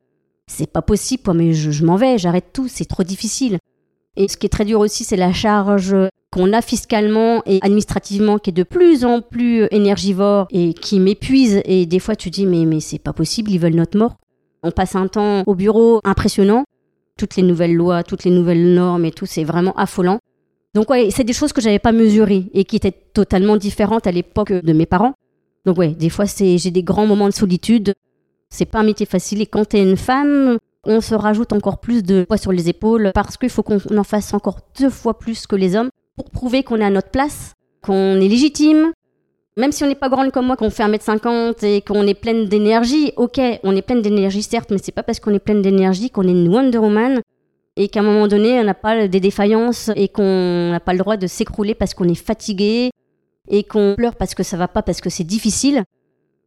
C'est 0.45 0.71
pas 0.71 0.81
possible, 0.81 1.23
mais 1.33 1.53
je, 1.53 1.83
m'en 1.83 1.95
vais, 1.95 2.17
j'arrête 2.17 2.51
tout, 2.53 2.67
c'est 2.67 2.85
trop 2.85 3.03
difficile. 3.03 3.57
Et 4.15 4.27
ce 4.27 4.37
qui 4.37 4.45
est 4.45 4.49
très 4.49 4.65
dur 4.65 4.79
aussi, 4.79 5.03
c'est 5.03 5.15
la 5.15 5.33
charge 5.33 5.95
qu'on 6.31 6.51
a 6.53 6.61
fiscalement 6.61 7.41
et 7.45 7.59
administrativement 7.61 8.37
qui 8.37 8.49
est 8.49 8.53
de 8.53 8.63
plus 8.63 9.05
en 9.05 9.21
plus 9.21 9.67
énergivore 9.71 10.47
et 10.51 10.73
qui 10.73 10.99
m'épuise. 10.99 11.61
Et 11.65 11.85
des 11.85 11.99
fois, 11.99 12.15
tu 12.15 12.29
dis 12.29 12.45
mais, 12.45 12.65
mais 12.65 12.79
c'est 12.79 12.99
pas 12.99 13.13
possible, 13.13 13.51
ils 13.51 13.59
veulent 13.59 13.75
notre 13.75 13.97
mort. 13.97 14.17
On 14.63 14.71
passe 14.71 14.95
un 14.95 15.07
temps 15.07 15.43
au 15.45 15.55
bureau 15.55 16.01
impressionnant. 16.03 16.65
Toutes 17.17 17.35
les 17.35 17.43
nouvelles 17.43 17.75
lois, 17.75 18.03
toutes 18.03 18.23
les 18.23 18.31
nouvelles 18.31 18.73
normes 18.73 19.05
et 19.05 19.11
tout, 19.11 19.25
c'est 19.25 19.43
vraiment 19.43 19.73
affolant. 19.73 20.19
Donc 20.73 20.89
ouais, 20.89 21.09
c'est 21.11 21.23
des 21.23 21.33
choses 21.33 21.53
que 21.53 21.61
j'avais 21.61 21.79
pas 21.79 21.91
mesurées 21.91 22.45
et 22.53 22.63
qui 22.63 22.75
étaient 22.75 22.91
totalement 22.91 23.57
différentes 23.57 24.07
à 24.07 24.11
l'époque 24.11 24.53
de 24.53 24.73
mes 24.73 24.85
parents. 24.85 25.13
Donc 25.65 25.77
ouais, 25.77 25.89
des 25.89 26.09
fois 26.09 26.25
j'ai 26.25 26.71
des 26.71 26.83
grands 26.83 27.07
moments 27.07 27.27
de 27.27 27.33
solitude. 27.33 27.93
C'est 28.49 28.65
pas 28.65 28.79
un 28.79 28.83
métier 28.83 29.05
facile 29.05 29.41
et 29.41 29.45
quand 29.45 29.69
tu 29.69 29.77
es 29.77 29.83
une 29.83 29.97
femme, 29.97 30.57
on 30.85 31.01
se 31.01 31.15
rajoute 31.15 31.51
encore 31.51 31.79
plus 31.79 32.03
de 32.03 32.23
poids 32.23 32.37
sur 32.37 32.51
les 32.51 32.69
épaules 32.69 33.11
parce 33.13 33.37
qu'il 33.37 33.49
faut 33.49 33.63
qu'on 33.63 33.79
en 33.97 34.03
fasse 34.03 34.33
encore 34.33 34.59
deux 34.79 34.89
fois 34.89 35.17
plus 35.17 35.47
que 35.47 35.55
les 35.55 35.75
hommes 35.75 35.89
pour 36.15 36.29
prouver 36.29 36.63
qu'on 36.63 36.77
est 36.77 36.85
à 36.85 36.89
notre 36.89 37.09
place, 37.09 37.53
qu'on 37.81 38.15
est 38.21 38.27
légitime. 38.27 38.93
Même 39.57 39.71
si 39.71 39.83
on 39.83 39.87
n'est 39.87 39.95
pas 39.95 40.09
grande 40.09 40.31
comme 40.31 40.45
moi, 40.45 40.55
qu'on 40.55 40.69
fait 40.69 40.83
1m50 40.83 41.65
et 41.65 41.81
qu'on 41.81 42.05
est 42.05 42.13
pleine 42.13 42.45
d'énergie, 42.45 43.11
ok, 43.17 43.41
on 43.63 43.75
est 43.75 43.81
pleine 43.81 44.03
d'énergie 44.03 44.43
certes, 44.43 44.69
mais 44.69 44.77
c'est 44.77 44.91
pas 44.91 45.01
parce 45.01 45.19
qu'on 45.19 45.33
est 45.33 45.39
pleine 45.39 45.63
d'énergie 45.63 46.11
qu'on 46.11 46.27
est 46.27 46.31
une 46.31 46.47
Wonder 46.47 46.77
Woman 46.77 47.21
et 47.75 47.87
qu'à 47.87 48.01
un 48.01 48.03
moment 48.03 48.27
donné, 48.27 48.59
on 48.59 48.63
n'a 48.63 48.75
pas 48.75 49.07
des 49.07 49.19
défaillances 49.19 49.89
et 49.95 50.09
qu'on 50.09 50.69
n'a 50.71 50.79
pas 50.79 50.93
le 50.93 50.99
droit 50.99 51.17
de 51.17 51.25
s'écrouler 51.25 51.73
parce 51.73 51.95
qu'on 51.95 52.07
est 52.07 52.13
fatigué 52.13 52.91
et 53.49 53.63
qu'on 53.63 53.95
pleure 53.97 54.15
parce 54.15 54.35
que 54.35 54.43
ça 54.43 54.57
va 54.57 54.67
pas, 54.67 54.83
parce 54.83 55.01
que 55.01 55.09
c'est 55.09 55.23
difficile. 55.23 55.83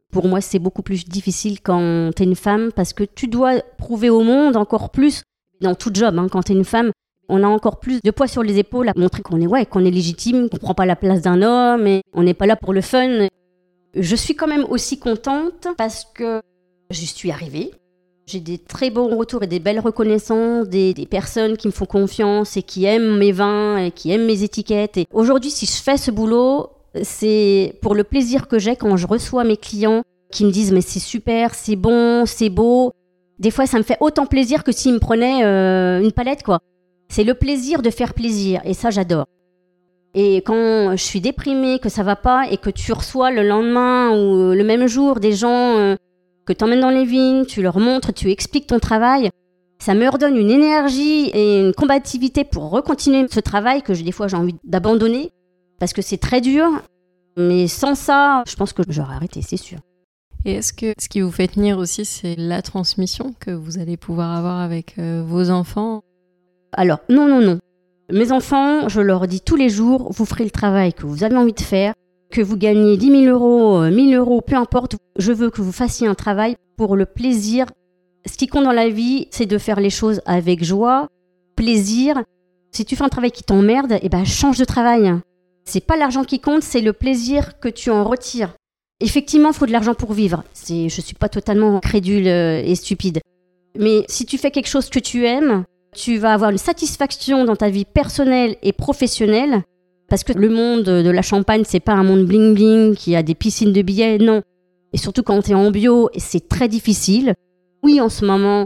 Pour 0.09 0.27
moi, 0.27 0.39
c'est 0.39 0.59
beaucoup 0.59 0.81
plus 0.81 1.03
difficile 1.03 1.59
quand 1.61 2.11
tu 2.15 2.23
es 2.23 2.25
une 2.25 2.35
femme 2.35 2.71
parce 2.73 2.93
que 2.93 3.03
tu 3.03 3.27
dois 3.27 3.61
prouver 3.77 4.09
au 4.09 4.21
monde 4.21 4.55
encore 4.55 4.89
plus, 4.89 5.23
dans 5.59 5.75
tout 5.75 5.91
job, 5.93 6.17
hein, 6.17 6.27
quand 6.31 6.43
tu 6.43 6.53
es 6.53 6.55
une 6.55 6.63
femme, 6.63 6.91
on 7.29 7.43
a 7.43 7.47
encore 7.47 7.79
plus 7.79 8.01
de 8.01 8.11
poids 8.11 8.27
sur 8.27 8.43
les 8.43 8.57
épaules 8.57 8.89
à 8.89 8.93
montrer 8.95 9.21
qu'on 9.21 9.39
est, 9.39 9.47
ouais, 9.47 9.65
qu'on 9.65 9.85
est 9.85 9.91
légitime, 9.91 10.49
qu'on 10.49 10.57
prend 10.57 10.73
pas 10.73 10.85
la 10.85 10.95
place 10.95 11.21
d'un 11.21 11.41
homme 11.41 11.87
et 11.87 12.01
on 12.13 12.23
n'est 12.23 12.33
pas 12.33 12.45
là 12.45 12.55
pour 12.55 12.73
le 12.73 12.81
fun. 12.81 13.27
Je 13.95 14.15
suis 14.15 14.35
quand 14.35 14.47
même 14.47 14.65
aussi 14.69 14.99
contente 14.99 15.67
parce 15.77 16.05
que 16.13 16.41
je 16.89 17.05
suis 17.05 17.31
arrivée, 17.31 17.71
j'ai 18.25 18.39
des 18.39 18.57
très 18.57 18.89
bons 18.89 19.17
retours 19.17 19.43
et 19.43 19.47
des 19.47 19.59
belles 19.59 19.79
reconnaissances 19.79 20.67
des, 20.67 20.93
personnes 21.09 21.57
qui 21.57 21.67
me 21.67 21.71
font 21.71 21.85
confiance 21.85 22.55
et 22.57 22.63
qui 22.63 22.85
aiment 22.85 23.17
mes 23.17 23.31
vins 23.31 23.77
et 23.77 23.91
qui 23.91 24.11
aiment 24.11 24.25
mes 24.25 24.43
étiquettes. 24.43 24.97
Et 24.97 25.07
aujourd'hui, 25.11 25.51
si 25.51 25.65
je 25.65 25.81
fais 25.81 25.97
ce 25.97 26.11
boulot, 26.11 26.69
c'est 27.03 27.75
pour 27.81 27.95
le 27.95 28.03
plaisir 28.03 28.47
que 28.47 28.59
j'ai 28.59 28.75
quand 28.75 28.95
je 28.97 29.07
reçois 29.07 29.43
mes 29.43 29.57
clients 29.57 30.03
qui 30.31 30.45
me 30.45 30.51
disent 30.51 30.71
mais 30.71 30.81
c'est 30.81 30.99
super, 30.99 31.53
c'est 31.55 31.75
bon, 31.75 32.25
c'est 32.25 32.49
beau. 32.49 32.91
Des 33.39 33.51
fois, 33.51 33.65
ça 33.65 33.77
me 33.77 33.83
fait 33.83 33.97
autant 33.99 34.27
plaisir 34.27 34.63
que 34.63 34.71
s'ils 34.71 34.93
me 34.93 34.99
prenaient 34.99 35.43
euh, 35.43 36.01
une 36.01 36.11
palette, 36.11 36.43
quoi. 36.43 36.59
C'est 37.11 37.25
le 37.25 37.33
plaisir 37.33 37.81
de 37.81 37.89
faire 37.89 38.13
plaisir 38.13 38.61
et 38.63 38.73
ça, 38.73 38.89
j'adore. 38.89 39.25
Et 40.13 40.37
quand 40.37 40.95
je 40.95 41.03
suis 41.03 41.19
déprimée, 41.19 41.77
que 41.79 41.89
ça 41.89 42.03
va 42.03 42.15
pas 42.15 42.49
et 42.49 42.55
que 42.55 42.69
tu 42.69 42.93
reçois 42.93 43.31
le 43.31 43.45
lendemain 43.45 44.11
ou 44.11 44.53
le 44.53 44.63
même 44.63 44.87
jour 44.87 45.19
des 45.19 45.33
gens 45.33 45.77
euh, 45.77 45.97
que 46.45 46.53
tu 46.53 46.63
emmènes 46.63 46.79
dans 46.79 46.89
les 46.89 47.03
vignes, 47.03 47.45
tu 47.45 47.61
leur 47.61 47.79
montres, 47.79 48.13
tu 48.13 48.31
expliques 48.31 48.67
ton 48.67 48.79
travail. 48.79 49.29
Ça 49.77 49.93
me 49.93 50.07
redonne 50.07 50.37
une 50.37 50.49
énergie 50.49 51.29
et 51.33 51.59
une 51.59 51.73
combativité 51.73 52.45
pour 52.45 52.69
recontinuer 52.69 53.25
ce 53.29 53.41
travail 53.41 53.81
que 53.81 53.91
des 53.91 54.13
fois 54.13 54.29
j'ai 54.29 54.37
envie 54.37 54.55
d'abandonner 54.63 55.31
parce 55.79 55.91
que 55.91 56.01
c'est 56.01 56.17
très 56.17 56.39
dur. 56.39 56.65
Mais 57.35 57.67
sans 57.67 57.95
ça, 57.95 58.45
je 58.47 58.55
pense 58.55 58.71
que 58.71 58.83
j'aurais 58.87 59.15
arrêté, 59.15 59.41
c'est 59.41 59.57
sûr. 59.57 59.79
Et 60.45 60.53
est-ce 60.53 60.71
que 60.71 60.93
ce 60.97 61.09
qui 61.09 61.19
vous 61.19 61.31
fait 61.31 61.49
tenir 61.49 61.77
aussi, 61.77 62.05
c'est 62.05 62.35
la 62.37 62.61
transmission 62.61 63.35
que 63.37 63.51
vous 63.51 63.79
allez 63.79 63.97
pouvoir 63.97 64.31
avoir 64.37 64.61
avec 64.61 64.97
euh, 64.97 65.21
vos 65.27 65.49
enfants? 65.49 66.03
Alors, 66.73 66.99
non, 67.09 67.27
non, 67.27 67.41
non. 67.41 67.59
Mes 68.11 68.31
enfants, 68.31 68.89
je 68.89 69.01
leur 69.01 69.27
dis 69.27 69.41
tous 69.41 69.55
les 69.55 69.69
jours, 69.69 70.11
vous 70.11 70.25
ferez 70.25 70.43
le 70.43 70.51
travail 70.51 70.93
que 70.93 71.05
vous 71.05 71.23
avez 71.23 71.37
envie 71.37 71.53
de 71.53 71.61
faire 71.61 71.93
que 72.31 72.41
vous 72.41 72.57
gagnez 72.57 72.97
10 72.97 73.25
000 73.25 73.25
euros, 73.25 73.81
1000 73.81 74.15
euh, 74.15 74.19
euros, 74.19 74.41
peu 74.41 74.55
importe, 74.55 74.95
je 75.17 75.31
veux 75.31 75.51
que 75.51 75.61
vous 75.61 75.71
fassiez 75.71 76.07
un 76.07 76.15
travail 76.15 76.55
pour 76.77 76.95
le 76.95 77.05
plaisir. 77.05 77.67
Ce 78.25 78.37
qui 78.37 78.47
compte 78.47 78.63
dans 78.63 78.71
la 78.71 78.89
vie, 78.89 79.27
c'est 79.29 79.45
de 79.45 79.57
faire 79.57 79.79
les 79.79 79.89
choses 79.89 80.21
avec 80.25 80.63
joie, 80.63 81.09
plaisir. 81.55 82.23
Si 82.71 82.85
tu 82.85 82.95
fais 82.95 83.03
un 83.03 83.09
travail 83.09 83.31
qui 83.31 83.43
t'emmerde, 83.43 83.99
eh 84.01 84.09
ben 84.09 84.23
change 84.23 84.57
de 84.57 84.65
travail. 84.65 85.13
C'est 85.65 85.85
pas 85.85 85.97
l'argent 85.97 86.23
qui 86.23 86.39
compte, 86.39 86.63
c'est 86.63 86.81
le 86.81 86.93
plaisir 86.93 87.59
que 87.59 87.69
tu 87.69 87.91
en 87.91 88.03
retires. 88.03 88.55
Effectivement, 88.99 89.49
il 89.49 89.55
faut 89.55 89.65
de 89.65 89.71
l'argent 89.71 89.93
pour 89.93 90.13
vivre. 90.13 90.43
C'est, 90.53 90.87
je 90.87 91.01
suis 91.01 91.15
pas 91.15 91.29
totalement 91.29 91.79
crédule 91.79 92.27
euh, 92.27 92.61
et 92.63 92.75
stupide. 92.75 93.19
Mais 93.77 94.05
si 94.07 94.25
tu 94.25 94.37
fais 94.37 94.51
quelque 94.51 94.67
chose 94.67 94.89
que 94.89 94.99
tu 94.99 95.25
aimes, 95.25 95.65
tu 95.95 96.17
vas 96.17 96.33
avoir 96.33 96.51
une 96.51 96.57
satisfaction 96.57 97.45
dans 97.45 97.55
ta 97.55 97.69
vie 97.69 97.85
personnelle 97.85 98.55
et 98.63 98.73
professionnelle 98.73 99.63
parce 100.09 100.23
que 100.23 100.33
le 100.33 100.49
monde 100.49 100.83
de 100.83 101.09
la 101.09 101.21
Champagne, 101.21 101.63
c'est 101.65 101.79
pas 101.79 101.93
un 101.93 102.03
monde 102.03 102.25
bling 102.25 102.53
bling 102.53 102.95
qui 102.95 103.15
a 103.15 103.23
des 103.23 103.35
piscines 103.35 103.71
de 103.71 103.81
billets, 103.81 104.17
non. 104.17 104.41
Et 104.93 104.97
surtout 104.97 105.23
quand 105.23 105.41
tu 105.41 105.51
es 105.51 105.53
en 105.53 105.71
bio, 105.71 106.09
c'est 106.17 106.49
très 106.49 106.67
difficile. 106.67 107.33
Oui, 107.81 108.01
en 108.01 108.09
ce 108.09 108.25
moment, 108.25 108.65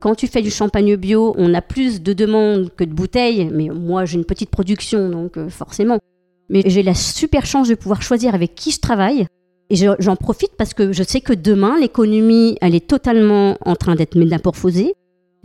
quand 0.00 0.14
tu 0.14 0.26
fais 0.26 0.40
du 0.40 0.50
champagne 0.50 0.96
bio, 0.96 1.34
on 1.36 1.52
a 1.52 1.60
plus 1.60 2.02
de 2.02 2.12
demandes 2.12 2.70
que 2.74 2.84
de 2.84 2.92
bouteilles, 2.92 3.50
mais 3.52 3.68
moi 3.68 4.04
j'ai 4.04 4.16
une 4.16 4.24
petite 4.24 4.50
production, 4.50 5.10
donc 5.10 5.36
euh, 5.36 5.48
forcément. 5.48 5.98
Mais 6.48 6.62
j'ai 6.64 6.82
la 6.82 6.94
super 6.94 7.44
chance 7.44 7.68
de 7.68 7.74
pouvoir 7.74 8.02
choisir 8.02 8.34
avec 8.34 8.54
qui 8.54 8.70
je 8.70 8.80
travaille. 8.80 9.26
Et 9.68 9.76
j'en 9.76 10.16
profite 10.16 10.52
parce 10.56 10.74
que 10.74 10.92
je 10.92 11.02
sais 11.02 11.20
que 11.20 11.32
demain, 11.32 11.76
l'économie, 11.80 12.56
elle 12.60 12.74
est 12.74 12.86
totalement 12.86 13.58
en 13.64 13.74
train 13.74 13.96
d'être 13.96 14.14
métamorphosée. 14.14 14.94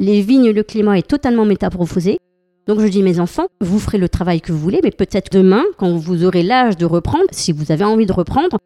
Les 0.01 0.21
vignes, 0.21 0.49
le 0.49 0.63
climat 0.63 0.97
est 0.97 1.07
totalement 1.07 1.45
métamorphosé. 1.45 2.17
Donc 2.65 2.79
je 2.79 2.87
dis 2.87 3.03
mes 3.03 3.19
enfants, 3.19 3.45
vous 3.61 3.77
ferez 3.77 3.99
le 3.99 4.09
travail 4.09 4.41
que 4.41 4.51
vous 4.51 4.57
voulez, 4.57 4.79
mais 4.83 4.89
peut-être 4.89 5.31
demain, 5.31 5.63
quand 5.77 5.95
vous 5.95 6.25
aurez 6.25 6.41
l'âge 6.41 6.75
de 6.75 6.85
reprendre, 6.85 7.25
si 7.29 7.51
vous 7.51 7.71
avez 7.71 7.83
envie 7.83 8.07
de 8.07 8.11
reprendre, 8.11 8.57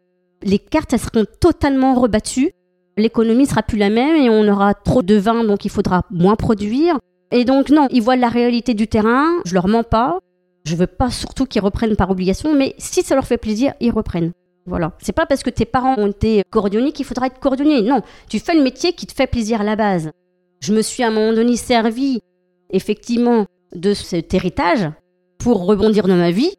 les 0.42 0.58
cartes 0.58 0.94
elles 0.94 0.98
seront 0.98 1.26
totalement 1.38 1.94
rebattues. 1.94 2.52
L'économie 2.96 3.44
sera 3.44 3.62
plus 3.62 3.76
la 3.76 3.90
même 3.90 4.16
et 4.16 4.30
on 4.30 4.48
aura 4.48 4.72
trop 4.72 5.02
de 5.02 5.14
vin, 5.14 5.44
donc 5.44 5.66
il 5.66 5.70
faudra 5.70 6.06
moins 6.10 6.36
produire. 6.36 6.98
Et 7.30 7.44
donc 7.44 7.68
non, 7.68 7.86
ils 7.90 8.00
voient 8.00 8.16
la 8.16 8.30
réalité 8.30 8.72
du 8.72 8.88
terrain. 8.88 9.26
Je 9.44 9.52
leur 9.52 9.68
mens 9.68 9.84
pas. 9.84 10.18
Je 10.64 10.74
veux 10.74 10.86
pas 10.86 11.10
surtout 11.10 11.44
qu'ils 11.44 11.60
reprennent 11.60 11.96
par 11.96 12.10
obligation, 12.10 12.54
mais 12.54 12.74
si 12.78 13.02
ça 13.02 13.14
leur 13.14 13.26
fait 13.26 13.36
plaisir, 13.36 13.74
ils 13.80 13.92
reprennent. 13.92 14.32
Voilà. 14.64 14.92
C'est 15.02 15.12
pas 15.12 15.26
parce 15.26 15.42
que 15.42 15.50
tes 15.50 15.66
parents 15.66 15.96
ont 15.98 16.06
été 16.06 16.44
cordonniers 16.48 16.92
qu'il 16.92 17.04
faudra 17.04 17.26
être 17.26 17.40
cordonnier. 17.40 17.82
Non, 17.82 18.00
tu 18.30 18.38
fais 18.38 18.54
le 18.54 18.62
métier 18.62 18.94
qui 18.94 19.06
te 19.06 19.12
fait 19.12 19.26
plaisir 19.26 19.60
à 19.60 19.64
la 19.64 19.76
base. 19.76 20.10
Je 20.60 20.72
me 20.72 20.82
suis 20.82 21.02
à 21.02 21.08
un 21.08 21.10
moment 21.10 21.32
donné 21.32 21.56
servi, 21.56 22.20
effectivement, 22.70 23.46
de 23.74 23.94
cet 23.94 24.34
héritage 24.34 24.90
pour 25.38 25.66
rebondir 25.66 26.08
dans 26.08 26.16
ma 26.16 26.30
vie. 26.30 26.52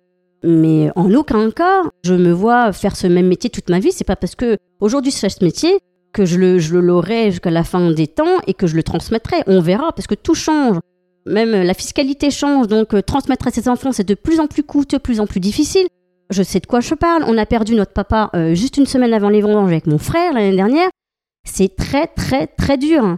Mais 0.43 0.91
en 0.95 1.13
aucun 1.13 1.49
cas, 1.51 1.83
je 2.03 2.13
me 2.13 2.31
vois 2.31 2.71
faire 2.71 2.95
ce 2.95 3.07
même 3.07 3.27
métier 3.27 3.49
toute 3.49 3.69
ma 3.69 3.79
vie. 3.79 3.91
C'est 3.91 4.03
pas 4.03 4.15
parce 4.15 4.35
que 4.35 4.57
aujourd'hui 4.79 5.11
je 5.11 5.17
fais 5.17 5.29
ce 5.29 5.43
métier 5.43 5.79
que 6.13 6.25
je 6.25 6.37
le, 6.37 6.59
je 6.59 6.77
l'aurai 6.77 7.31
jusqu'à 7.31 7.51
la 7.51 7.63
fin 7.63 7.91
des 7.91 8.07
temps 8.07 8.39
et 8.45 8.53
que 8.53 8.67
je 8.67 8.75
le 8.75 8.83
transmettrai. 8.83 9.37
On 9.47 9.61
verra 9.61 9.91
parce 9.93 10.07
que 10.07 10.15
tout 10.15 10.35
change. 10.35 10.77
Même 11.25 11.51
la 11.51 11.73
fiscalité 11.73 12.29
change. 12.31 12.67
Donc 12.67 12.93
euh, 12.93 13.01
transmettre 13.01 13.47
à 13.47 13.51
ses 13.51 13.67
enfants, 13.67 13.91
c'est 13.91 14.07
de 14.07 14.13
plus 14.13 14.39
en 14.39 14.47
plus 14.47 14.63
coûteux, 14.63 14.97
de 14.97 15.01
plus 15.01 15.19
en 15.19 15.27
plus 15.27 15.39
difficile. 15.39 15.87
Je 16.29 16.43
sais 16.43 16.59
de 16.59 16.67
quoi 16.67 16.79
je 16.79 16.93
parle. 16.93 17.23
On 17.27 17.37
a 17.37 17.45
perdu 17.45 17.73
notre 17.73 17.93
papa 17.93 18.29
euh, 18.35 18.53
juste 18.53 18.77
une 18.77 18.85
semaine 18.85 19.13
avant 19.13 19.29
les 19.29 19.41
vendanges 19.41 19.71
avec 19.71 19.87
mon 19.87 19.97
frère 19.97 20.33
l'année 20.33 20.55
dernière. 20.55 20.89
C'est 21.45 21.75
très 21.75 22.07
très 22.07 22.47
très 22.47 22.77
dur 22.77 23.17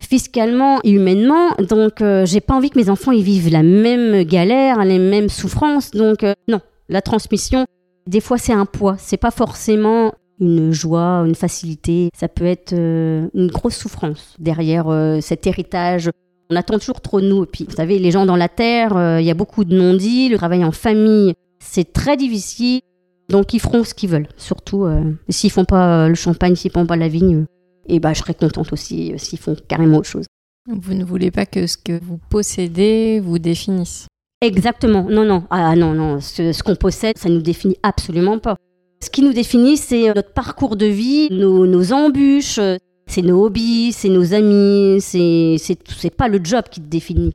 fiscalement 0.00 0.80
et 0.82 0.90
humainement. 0.90 1.50
Donc, 1.68 2.00
euh, 2.00 2.26
j'ai 2.26 2.40
pas 2.40 2.54
envie 2.54 2.70
que 2.70 2.78
mes 2.78 2.90
enfants 2.90 3.12
ils 3.12 3.22
vivent 3.22 3.50
la 3.50 3.62
même 3.62 4.22
galère, 4.24 4.84
les 4.84 4.98
mêmes 4.98 5.28
souffrances. 5.28 5.90
Donc, 5.92 6.24
euh, 6.24 6.34
non, 6.48 6.60
la 6.88 7.02
transmission, 7.02 7.66
des 8.06 8.20
fois, 8.20 8.38
c'est 8.38 8.52
un 8.52 8.66
poids. 8.66 8.96
C'est 8.98 9.18
pas 9.18 9.30
forcément 9.30 10.12
une 10.40 10.72
joie, 10.72 11.22
une 11.26 11.34
facilité. 11.34 12.08
Ça 12.18 12.28
peut 12.28 12.46
être 12.46 12.72
euh, 12.72 13.28
une 13.34 13.48
grosse 13.48 13.76
souffrance 13.76 14.34
derrière 14.38 14.86
cet 15.20 15.46
héritage. 15.46 16.10
On 16.50 16.56
attend 16.56 16.78
toujours 16.78 17.00
trop 17.00 17.20
de 17.20 17.28
nous. 17.28 17.44
Et 17.44 17.46
puis, 17.46 17.66
vous 17.68 17.76
savez, 17.76 17.98
les 17.98 18.10
gens 18.10 18.26
dans 18.26 18.36
la 18.36 18.48
terre, 18.48 19.20
il 19.20 19.24
y 19.24 19.30
a 19.30 19.34
beaucoup 19.34 19.64
de 19.64 19.76
non-dits. 19.76 20.30
Le 20.30 20.38
travail 20.38 20.64
en 20.64 20.72
famille, 20.72 21.34
c'est 21.60 21.92
très 21.92 22.16
difficile. 22.16 22.80
Donc, 23.28 23.54
ils 23.54 23.60
feront 23.60 23.84
ce 23.84 23.94
qu'ils 23.94 24.10
veulent. 24.10 24.28
Surtout, 24.36 24.88
s'ils 25.28 25.50
font 25.50 25.66
pas 25.66 26.08
le 26.08 26.16
champagne, 26.16 26.56
s'ils 26.56 26.72
font 26.72 26.86
pas 26.86 26.96
la 26.96 27.06
vigne, 27.06 27.44
et 27.88 28.00
bah, 28.00 28.12
je 28.12 28.20
serais 28.20 28.34
contente 28.34 28.72
aussi 28.72 29.12
euh, 29.12 29.18
s'ils 29.18 29.38
font 29.38 29.56
carrément 29.68 29.98
autre 29.98 30.08
chose. 30.08 30.26
Vous 30.68 30.94
ne 30.94 31.04
voulez 31.04 31.30
pas 31.30 31.46
que 31.46 31.66
ce 31.66 31.76
que 31.76 31.98
vous 32.02 32.18
possédez 32.30 33.20
vous 33.20 33.38
définisse? 33.38 34.06
Exactement. 34.40 35.04
Non, 35.04 35.24
non. 35.24 35.44
Ah 35.50 35.74
non, 35.76 35.94
non. 35.94 36.20
Ce, 36.20 36.62
qu'on 36.62 36.76
possède, 36.76 37.18
ça 37.18 37.28
ne 37.28 37.34
nous 37.34 37.42
définit 37.42 37.76
absolument 37.82 38.38
pas. 38.38 38.56
Ce 39.02 39.10
qui 39.10 39.22
nous 39.22 39.32
définit, 39.32 39.76
c'est 39.76 40.10
euh, 40.10 40.14
notre 40.14 40.32
parcours 40.32 40.76
de 40.76 40.86
vie, 40.86 41.28
nos, 41.30 41.92
embûches, 41.92 42.58
euh, 42.58 42.76
c'est 43.06 43.22
nos 43.22 43.44
hobbies, 43.44 43.92
c'est 43.92 44.08
nos 44.08 44.34
amis, 44.34 44.98
c'est, 45.00 45.56
c'est, 45.58 46.14
pas 46.14 46.28
le 46.28 46.40
job 46.42 46.64
qui 46.70 46.80
te 46.80 46.86
définit. 46.86 47.32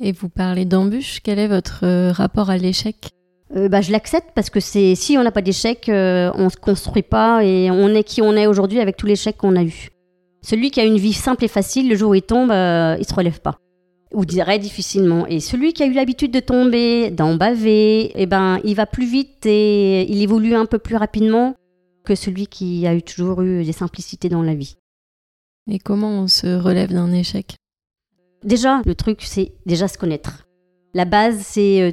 Et 0.00 0.12
vous 0.12 0.28
parlez 0.28 0.64
d'embûches, 0.64 1.20
quel 1.22 1.38
est 1.38 1.48
votre 1.48 2.10
rapport 2.10 2.50
à 2.50 2.56
l'échec? 2.56 3.10
Euh, 3.56 3.68
bah, 3.68 3.80
je 3.80 3.92
l'accepte 3.92 4.30
parce 4.34 4.50
que 4.50 4.60
c'est 4.60 4.94
si 4.94 5.16
on 5.16 5.22
n'a 5.22 5.30
pas 5.30 5.42
d'échec, 5.42 5.88
euh, 5.88 6.30
on 6.34 6.48
se 6.48 6.56
construit 6.56 7.02
pas 7.02 7.44
et 7.44 7.70
on 7.70 7.88
est 7.88 8.04
qui 8.04 8.22
on 8.22 8.34
est 8.34 8.46
aujourd'hui 8.46 8.80
avec 8.80 8.96
tous 8.96 9.06
les 9.06 9.16
chèques 9.16 9.36
qu'on 9.36 9.56
a 9.56 9.62
eu. 9.62 9.88
Celui 10.42 10.70
qui 10.70 10.80
a 10.80 10.84
une 10.84 10.98
vie 10.98 11.12
simple 11.12 11.44
et 11.44 11.48
facile, 11.48 11.88
le 11.88 11.96
jour 11.96 12.10
où 12.10 12.14
il 12.14 12.22
tombe, 12.22 12.50
euh, 12.50 12.96
il 12.98 13.06
se 13.06 13.14
relève 13.14 13.40
pas 13.40 13.56
ou 14.12 14.24
dirait 14.24 14.58
difficilement. 14.58 15.26
Et 15.26 15.40
celui 15.40 15.72
qui 15.72 15.82
a 15.82 15.86
eu 15.86 15.92
l'habitude 15.92 16.30
de 16.30 16.40
tomber, 16.40 17.10
d'en 17.10 17.34
baver, 17.34 18.12
eh 18.14 18.26
ben, 18.26 18.60
il 18.64 18.76
va 18.76 18.86
plus 18.86 19.06
vite 19.06 19.44
et 19.44 20.10
il 20.10 20.22
évolue 20.22 20.54
un 20.54 20.66
peu 20.66 20.78
plus 20.78 20.96
rapidement 20.96 21.56
que 22.04 22.14
celui 22.14 22.46
qui 22.46 22.86
a 22.86 22.94
eu 22.94 23.02
toujours 23.02 23.42
eu 23.42 23.64
des 23.64 23.72
simplicités 23.72 24.28
dans 24.28 24.42
la 24.42 24.54
vie. 24.54 24.76
Et 25.70 25.78
comment 25.78 26.10
on 26.10 26.28
se 26.28 26.46
relève 26.58 26.92
d'un 26.92 27.12
échec? 27.12 27.56
Déjà, 28.44 28.82
le 28.84 28.94
truc, 28.94 29.22
c'est 29.22 29.52
déjà 29.66 29.88
se 29.88 29.98
connaître. 29.98 30.46
La 30.92 31.06
base, 31.06 31.38
c'est 31.40 31.82
euh, 31.82 31.90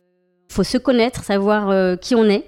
faut 0.52 0.64
se 0.64 0.78
connaître, 0.78 1.24
savoir 1.24 1.70
euh, 1.70 1.96
qui 1.96 2.16
on 2.16 2.26
est, 2.26 2.48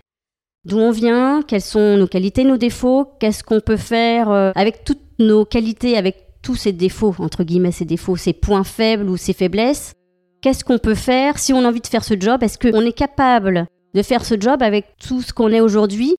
d'où 0.65 0.77
on 0.77 0.91
vient, 0.91 1.41
quelles 1.41 1.62
sont 1.62 1.98
nos 1.98 2.07
qualités, 2.07 2.43
nos 2.43 2.57
défauts, 2.57 3.07
qu'est-ce 3.19 3.43
qu'on 3.43 3.60
peut 3.60 3.77
faire 3.77 4.29
euh, 4.29 4.51
avec 4.55 4.83
toutes 4.83 5.01
nos 5.19 5.45
qualités, 5.45 5.98
avec 5.98 6.17
tous 6.41 6.55
ces 6.55 6.74
défauts, 6.74 7.15
entre 7.19 7.43
guillemets, 7.43 7.72
ces 7.72 7.86
défauts, 7.86 8.17
ces 8.17 8.33
points 8.33 8.65
faibles 8.65 9.10
ou 9.10 9.17
ces 9.17 9.33
faiblesses. 9.33 9.93
Qu'est-ce 10.41 10.65
qu'on 10.65 10.77
peut 10.77 10.95
faire 10.95 11.39
si 11.39 11.53
on 11.53 11.63
a 11.63 11.69
envie 11.69 11.79
de 11.79 11.88
faire 11.88 12.03
ce 12.03 12.15
job? 12.19 12.43
Est-ce 12.43 12.60
qu'on 12.60 12.81
est 12.81 12.98
capable 12.98 13.65
de 13.93 14.01
faire 14.01 14.25
ce 14.25 14.36
job 14.39 14.62
avec 14.62 14.98
tout 14.98 15.22
ce 15.22 15.31
qu'on 15.31 15.50
est 15.50 15.62
aujourd'hui? 15.62 16.15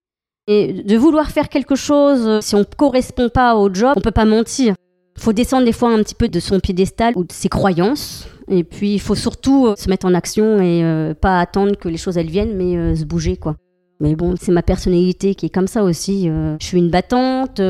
Et 0.47 0.83
de 0.83 0.97
vouloir 0.97 1.31
faire 1.31 1.49
quelque 1.49 1.75
chose, 1.75 2.41
si 2.41 2.55
on 2.55 2.61
ne 2.61 2.65
correspond 2.65 3.29
pas 3.29 3.57
au 3.57 3.73
job, 3.73 3.95
on 3.97 4.01
peut 4.01 4.11
pas 4.11 4.27
mentir. 4.27 4.75
Faut 5.19 5.33
descendre 5.33 5.65
des 5.65 5.73
fois 5.73 5.91
un 5.91 6.03
petit 6.03 6.15
peu 6.15 6.29
de 6.29 6.41
son 6.41 6.61
piédestal 6.61 7.15
ou 7.17 7.25
de 7.25 7.33
ses 7.33 7.49
croyances. 7.49 8.27
Et 8.49 8.65
puis 8.65 8.95
il 8.95 9.01
faut 9.01 9.15
surtout 9.15 9.69
euh, 9.69 9.77
se 9.77 9.89
mettre 9.89 10.07
en 10.07 10.15
action 10.15 10.61
et 10.61 10.85
euh, 10.85 11.15
pas 11.15 11.41
attendre 11.41 11.77
que 11.77 11.89
les 11.89 11.97
choses 11.97 12.19
elles 12.19 12.31
viennent, 12.31 12.57
mais 12.57 12.77
euh, 12.77 12.95
se 12.95 13.05
bouger 13.05 13.37
quoi. 13.37 13.57
Mais 14.01 14.17
bon, 14.17 14.35
c'est 14.39 14.53
ma 14.53 14.63
personnalité 14.63 15.35
qui 15.35 15.47
est 15.47 15.55
comme 15.55 15.69
ça 15.69 15.85
aussi. 15.85 16.27
je 16.27 16.67
suis 16.67 16.79
une 16.79 16.91
battante. 16.91 17.61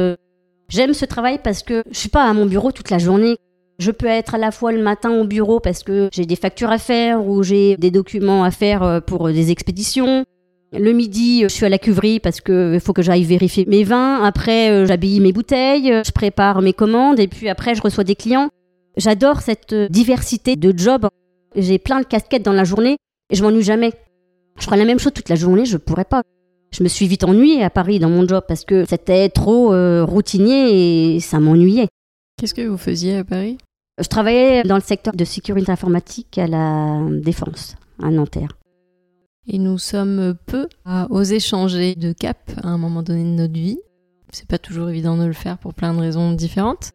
J'aime 0.71 0.95
ce 0.95 1.05
travail 1.05 1.39
parce 1.45 1.63
que 1.63 1.85
je 1.91 1.99
suis 1.99 2.09
pas 2.09 2.25
à 2.25 2.33
mon 2.33 2.47
bureau 2.47 2.73
toute 2.73 2.91
la 2.91 2.99
journée. 2.99 3.37
Je 3.79 3.91
peux 3.91 4.07
être 4.07 4.35
à 4.35 4.39
la 4.39 4.51
fois 4.51 4.73
le 4.73 4.83
matin 4.83 5.13
au 5.13 5.27
bureau 5.27 5.61
parce 5.61 5.83
que 5.83 6.09
j'ai 6.13 6.25
des 6.25 6.35
factures 6.35 6.71
à 6.71 6.79
faire 6.79 7.25
ou 7.25 7.43
j'ai 7.43 7.77
des 7.77 7.91
documents 7.91 8.43
à 8.43 8.51
faire 8.51 9.03
pour 9.07 9.29
des 9.29 9.51
expéditions. 9.51 10.25
Le 10.77 10.93
midi, 10.93 11.43
je 11.43 11.49
suis 11.49 11.65
à 11.65 11.69
la 11.69 11.79
cuverie 11.79 12.19
parce 12.19 12.41
qu'il 12.41 12.81
faut 12.81 12.93
que 12.93 13.03
j'aille 13.03 13.23
vérifier 13.23 13.65
mes 13.67 13.85
vins. 13.85 14.25
Après, 14.25 14.71
euh, 14.71 14.87
j'habille 14.87 15.21
mes 15.21 15.33
bouteilles, 15.33 16.03
je 16.05 16.11
prépare 16.11 16.63
mes 16.63 16.73
commandes 16.73 17.21
et 17.21 17.29
puis 17.29 17.49
après, 17.49 17.75
je 17.75 17.83
reçois 17.83 18.03
des 18.03 18.17
clients. 18.17 18.49
J'adore 18.97 19.41
cette 19.41 19.73
euh, 19.73 19.89
diversité 19.89 20.57
de 20.57 20.77
jobs. 20.77 21.07
J'ai 21.55 21.79
plein 21.79 22.01
de 22.01 22.07
casquettes 22.07 22.43
dans 22.43 22.53
la 22.53 22.65
journée 22.65 22.97
et 23.31 23.37
je 23.37 23.43
m'ennuie 23.45 23.63
jamais. 23.63 23.93
Je 24.59 24.65
ferais 24.65 24.77
la 24.77 24.85
même 24.85 24.99
chose 24.99 25.13
toute 25.13 25.29
la 25.29 25.37
journée, 25.37 25.65
je 25.65 25.77
pourrais 25.77 26.05
pas. 26.05 26.23
Je 26.73 26.83
me 26.83 26.89
suis 26.89 27.07
vite 27.07 27.23
ennuyée 27.23 27.63
à 27.63 27.71
Paris 27.71 28.01
dans 28.01 28.11
mon 28.11 28.27
job 28.27 28.43
parce 28.49 28.65
que 28.65 28.85
c'était 28.89 29.29
trop 29.29 29.73
euh, 29.73 30.05
routinier 30.05 31.15
et 31.15 31.21
ça 31.21 31.39
m'ennuyait. 31.39 31.87
Qu'est-ce 32.37 32.55
que 32.55 32.63
vous 32.63 32.79
faisiez 32.79 33.19
à 33.19 33.25
Paris? 33.25 33.59
Je 34.03 34.09
travaillais 34.09 34.65
dans 34.65 34.75
le 34.75 34.81
secteur 34.81 35.15
de 35.15 35.25
sécurité 35.25 35.71
informatique 35.71 36.37
à 36.37 36.49
la 36.49 36.99
Défense, 37.11 37.77
à 38.03 38.11
Nanterre. 38.11 38.57
Et 39.47 39.59
nous 39.59 39.77
sommes 39.79 40.35
peu 40.47 40.69
à 40.85 41.07
oser 41.11 41.39
changer 41.39 41.95
de 41.95 42.13
cap 42.13 42.39
à 42.63 42.69
un 42.69 42.79
moment 42.79 43.03
donné 43.03 43.25
de 43.25 43.29
notre 43.29 43.53
vie. 43.53 43.79
C'est 44.33 44.49
pas 44.49 44.59
toujours 44.59 44.89
évident 44.89 45.17
de 45.17 45.25
le 45.25 45.35
faire 45.35 45.59
pour 45.59 45.75
plein 45.75 45.93
de 45.93 46.01
raisons 46.01 46.33
différentes. 46.33 46.91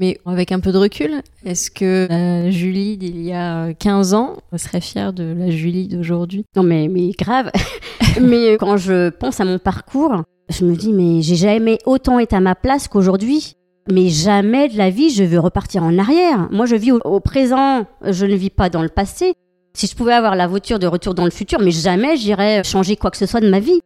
Mais 0.00 0.18
avec 0.24 0.52
un 0.52 0.60
peu 0.60 0.70
de 0.70 0.78
recul, 0.78 1.22
est-ce 1.44 1.72
que 1.72 2.06
la 2.08 2.50
Julie 2.50 2.96
d'il 2.98 3.20
y 3.20 3.32
a 3.32 3.74
15 3.74 4.14
ans 4.14 4.36
serait 4.56 4.80
fière 4.80 5.12
de 5.12 5.24
la 5.36 5.50
Julie 5.50 5.88
d'aujourd'hui? 5.88 6.44
Non 6.54 6.62
mais, 6.62 6.86
mais 6.86 7.10
grave. 7.10 7.50
mais 8.20 8.56
quand 8.58 8.76
je 8.76 9.10
pense 9.10 9.40
à 9.40 9.44
mon 9.44 9.58
parcours, 9.58 10.22
je 10.50 10.64
me 10.64 10.76
dis 10.76 10.92
mais 10.92 11.20
j'ai 11.20 11.34
jamais 11.34 11.78
autant 11.84 12.20
été 12.20 12.36
à 12.36 12.40
ma 12.40 12.54
place 12.54 12.86
qu'aujourd'hui. 12.86 13.54
Mais 13.90 14.08
jamais 14.08 14.68
de 14.68 14.78
la 14.78 14.90
vie 14.90 15.10
je 15.10 15.24
veux 15.24 15.40
repartir 15.40 15.82
en 15.82 15.98
arrière. 15.98 16.48
Moi 16.52 16.66
je 16.66 16.76
vis 16.76 16.92
au 16.92 17.18
présent, 17.18 17.84
je 18.04 18.24
ne 18.24 18.36
vis 18.36 18.50
pas 18.50 18.70
dans 18.70 18.82
le 18.82 18.88
passé. 18.88 19.34
Si 19.78 19.86
je 19.86 19.94
pouvais 19.94 20.12
avoir 20.12 20.34
la 20.34 20.48
voiture 20.48 20.80
de 20.80 20.88
retour 20.88 21.14
dans 21.14 21.24
le 21.24 21.30
futur, 21.30 21.60
mais 21.60 21.70
jamais 21.70 22.16
j'irais 22.16 22.64
changer 22.64 22.96
quoi 22.96 23.12
que 23.12 23.16
ce 23.16 23.26
soit 23.26 23.38
de 23.38 23.48
ma 23.48 23.60
vie. 23.60 23.78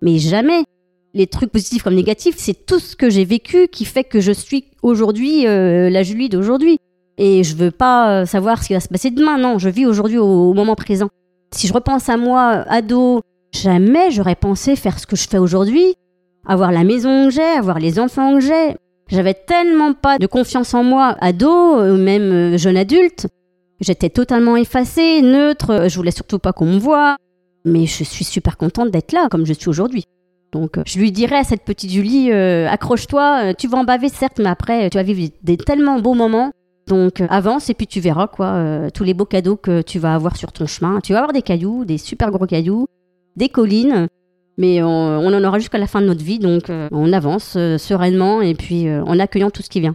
Mais 0.00 0.16
jamais. 0.18 0.62
Les 1.12 1.26
trucs 1.26 1.50
positifs 1.50 1.82
comme 1.82 1.96
négatifs, 1.96 2.36
c'est 2.38 2.66
tout 2.66 2.78
ce 2.78 2.94
que 2.94 3.10
j'ai 3.10 3.24
vécu 3.24 3.66
qui 3.66 3.84
fait 3.84 4.04
que 4.04 4.20
je 4.20 4.30
suis 4.30 4.66
aujourd'hui 4.84 5.48
euh, 5.48 5.90
la 5.90 6.04
Julie 6.04 6.28
d'aujourd'hui. 6.28 6.78
Et 7.18 7.42
je 7.42 7.56
veux 7.56 7.72
pas 7.72 8.20
euh, 8.20 8.26
savoir 8.26 8.62
ce 8.62 8.68
qui 8.68 8.74
va 8.74 8.78
se 8.78 8.86
passer 8.86 9.10
demain. 9.10 9.38
Non, 9.38 9.58
je 9.58 9.68
vis 9.68 9.86
aujourd'hui 9.86 10.18
au, 10.18 10.54
moment 10.54 10.76
présent. 10.76 11.08
Si 11.50 11.66
je 11.66 11.72
repense 11.72 12.08
à 12.08 12.16
moi, 12.16 12.64
ado, 12.68 13.20
jamais 13.52 14.12
j'aurais 14.12 14.36
pensé 14.36 14.76
faire 14.76 15.00
ce 15.00 15.06
que 15.08 15.16
je 15.16 15.28
fais 15.28 15.38
aujourd'hui. 15.38 15.94
Avoir 16.46 16.70
la 16.70 16.84
maison 16.84 17.24
que 17.24 17.34
j'ai, 17.34 17.42
avoir 17.42 17.80
les 17.80 17.98
enfants 17.98 18.34
que 18.34 18.40
j'ai. 18.40 18.76
J'avais 19.08 19.34
tellement 19.34 19.94
pas 19.94 20.18
de 20.18 20.28
confiance 20.28 20.74
en 20.74 20.84
moi, 20.84 21.16
ado, 21.20 21.82
ou 21.82 21.96
même 21.96 22.30
euh, 22.54 22.56
jeune 22.56 22.76
adulte, 22.76 23.26
J'étais 23.80 24.10
totalement 24.10 24.56
effacée, 24.56 25.22
neutre, 25.22 25.88
je 25.88 25.96
voulais 25.96 26.10
surtout 26.10 26.38
pas 26.38 26.52
qu'on 26.52 26.66
me 26.66 26.78
voie. 26.78 27.16
Mais 27.64 27.86
je 27.86 28.04
suis 28.04 28.24
super 28.24 28.56
contente 28.56 28.90
d'être 28.90 29.12
là, 29.12 29.28
comme 29.30 29.44
je 29.44 29.52
suis 29.52 29.68
aujourd'hui. 29.68 30.04
Donc 30.52 30.78
je 30.84 30.98
lui 30.98 31.12
dirais 31.12 31.36
à 31.36 31.44
cette 31.44 31.64
petite 31.64 31.90
Julie, 31.90 32.32
euh, 32.32 32.68
accroche-toi, 32.68 33.40
euh, 33.44 33.52
tu 33.56 33.68
vas 33.68 33.78
en 33.78 33.84
baver 33.84 34.08
certes, 34.08 34.38
mais 34.38 34.48
après 34.48 34.90
tu 34.90 34.98
vas 34.98 35.02
vivre 35.02 35.32
des 35.42 35.56
tellement 35.56 36.00
beaux 36.00 36.14
moments. 36.14 36.50
Donc 36.88 37.20
euh, 37.20 37.26
avance 37.30 37.70
et 37.70 37.74
puis 37.74 37.86
tu 37.86 38.00
verras 38.00 38.26
quoi, 38.26 38.90
tous 38.92 39.04
les 39.04 39.14
beaux 39.14 39.26
cadeaux 39.26 39.56
que 39.56 39.82
tu 39.82 39.98
vas 39.98 40.14
avoir 40.14 40.36
sur 40.36 40.52
ton 40.52 40.66
chemin. 40.66 41.00
Tu 41.00 41.12
vas 41.12 41.20
avoir 41.20 41.32
des 41.32 41.42
cailloux, 41.42 41.84
des 41.84 41.98
super 41.98 42.30
gros 42.30 42.46
cailloux, 42.46 42.86
des 43.36 43.48
collines, 43.48 44.08
mais 44.58 44.82
on 44.82 45.26
en 45.26 45.44
aura 45.44 45.58
jusqu'à 45.58 45.78
la 45.78 45.86
fin 45.86 46.00
de 46.00 46.06
notre 46.06 46.24
vie. 46.24 46.40
Donc 46.40 46.64
on 46.90 47.12
avance 47.12 47.52
sereinement 47.52 48.40
et 48.40 48.54
puis 48.54 48.92
en 48.92 49.18
accueillant 49.20 49.50
tout 49.50 49.62
ce 49.62 49.70
qui 49.70 49.80
vient. 49.80 49.94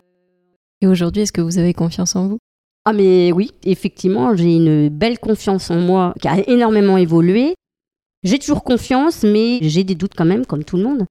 Et 0.82 0.88
aujourd'hui, 0.88 1.24
est-ce 1.24 1.34
que 1.34 1.41
vous 1.41 1.58
avez 1.58 1.74
confiance 1.74 2.15
en 2.15 2.28
vous? 2.28 2.38
Ah 2.86 2.93
mais 2.93 3.32
oui, 3.32 3.52
effectivement, 3.63 4.36
j'ai 4.36 4.56
une 4.56 4.89
belle 4.89 5.17
confiance 5.17 5.71
en 5.71 5.78
moi 5.78 6.13
qui 6.21 6.28
a 6.28 6.48
énormément 6.48 6.98
évolué. 6.98 7.56
J'ai 8.24 8.38
toujours 8.38 8.63
confiance, 8.63 9.24
mais 9.24 9.58
j'ai 9.62 9.84
des 9.84 9.95
doutes 9.95 10.13
quand 10.15 10.26
même, 10.26 10.45
comme 10.45 10.63
tout 10.63 10.78
le 10.78 10.84
monde. 10.84 11.06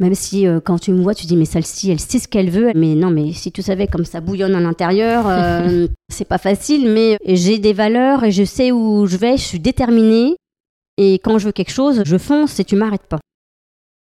Même 0.00 0.16
si 0.16 0.48
euh, 0.48 0.58
quand 0.58 0.80
tu 0.80 0.90
me 0.90 1.00
vois, 1.00 1.14
tu 1.14 1.26
dis 1.26 1.36
mais 1.36 1.44
celle-ci, 1.44 1.92
elle 1.92 2.00
sait 2.00 2.18
ce 2.18 2.26
qu'elle 2.26 2.50
veut. 2.50 2.72
Mais 2.74 2.96
non, 2.96 3.10
mais 3.10 3.32
si 3.32 3.52
tu 3.52 3.62
savais 3.62 3.86
comme 3.86 4.04
ça 4.04 4.20
bouillonne 4.20 4.56
à 4.56 4.60
l'intérieur, 4.60 5.28
euh, 5.28 5.86
c'est 6.12 6.26
pas 6.26 6.38
facile. 6.38 6.88
Mais 6.88 7.16
j'ai 7.24 7.60
des 7.60 7.72
valeurs 7.72 8.24
et 8.24 8.32
je 8.32 8.42
sais 8.42 8.72
où 8.72 9.06
je 9.06 9.16
vais. 9.16 9.36
Je 9.36 9.42
suis 9.42 9.60
déterminée. 9.60 10.36
Et 10.98 11.14
quand 11.14 11.38
je 11.38 11.46
veux 11.46 11.52
quelque 11.52 11.70
chose, 11.70 12.02
je 12.04 12.18
fonce 12.18 12.58
et 12.58 12.64
tu 12.64 12.74
m'arrêtes 12.74 13.06
pas. 13.06 13.20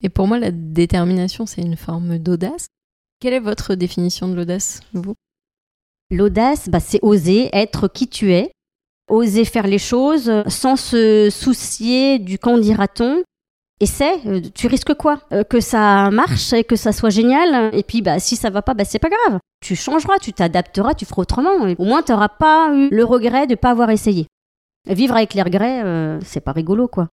Et 0.03 0.09
pour 0.09 0.27
moi, 0.27 0.37
la 0.37 0.51
détermination, 0.51 1.47
c'est 1.47 1.61
une 1.61 1.75
forme 1.75 2.19
d'audace. 2.19 2.67
Quelle 3.19 3.33
est 3.33 3.39
votre 3.39 3.73
définition 3.73 4.27
de 4.27 4.35
l'audace, 4.35 4.81
vous? 4.93 5.15
L'audace, 6.11 6.69
bah, 6.69 6.79
c'est 6.79 6.99
oser 7.01 7.49
être 7.53 7.87
qui 7.87 8.07
tu 8.07 8.33
es, 8.33 8.51
oser 9.09 9.45
faire 9.45 9.67
les 9.67 9.77
choses 9.77 10.31
sans 10.47 10.75
se 10.75 11.29
soucier 11.29 12.19
du 12.19 12.39
quand 12.39 12.57
dira-t-on. 12.57 13.23
Essaie, 13.79 14.15
euh, 14.25 14.41
tu 14.55 14.65
risques 14.65 14.95
quoi? 14.95 15.21
Euh, 15.31 15.43
Que 15.43 15.59
ça 15.59 16.09
marche 16.09 16.51
et 16.53 16.63
que 16.63 16.75
ça 16.75 16.91
soit 16.91 17.11
génial. 17.11 17.69
Et 17.75 17.83
puis, 17.83 18.01
bah, 18.01 18.19
si 18.19 18.35
ça 18.35 18.49
va 18.49 18.63
pas, 18.63 18.73
bah, 18.73 18.85
c'est 18.85 18.97
pas 18.97 19.09
grave. 19.09 19.39
Tu 19.61 19.75
changeras, 19.75 20.17
tu 20.19 20.33
t'adapteras, 20.33 20.95
tu 20.95 21.05
feras 21.05 21.21
autrement. 21.21 21.51
Au 21.77 21.85
moins, 21.85 22.01
tu 22.01 22.11
n'auras 22.11 22.29
pas 22.29 22.73
eu 22.73 22.89
le 22.89 23.03
regret 23.03 23.45
de 23.45 23.51
ne 23.51 23.55
pas 23.55 23.69
avoir 23.69 23.91
essayé. 23.91 24.25
Vivre 24.87 25.15
avec 25.15 25.35
les 25.35 25.43
regrets, 25.43 25.83
euh, 25.83 26.19
c'est 26.25 26.39
pas 26.39 26.53
rigolo, 26.53 26.87
quoi. 26.87 27.09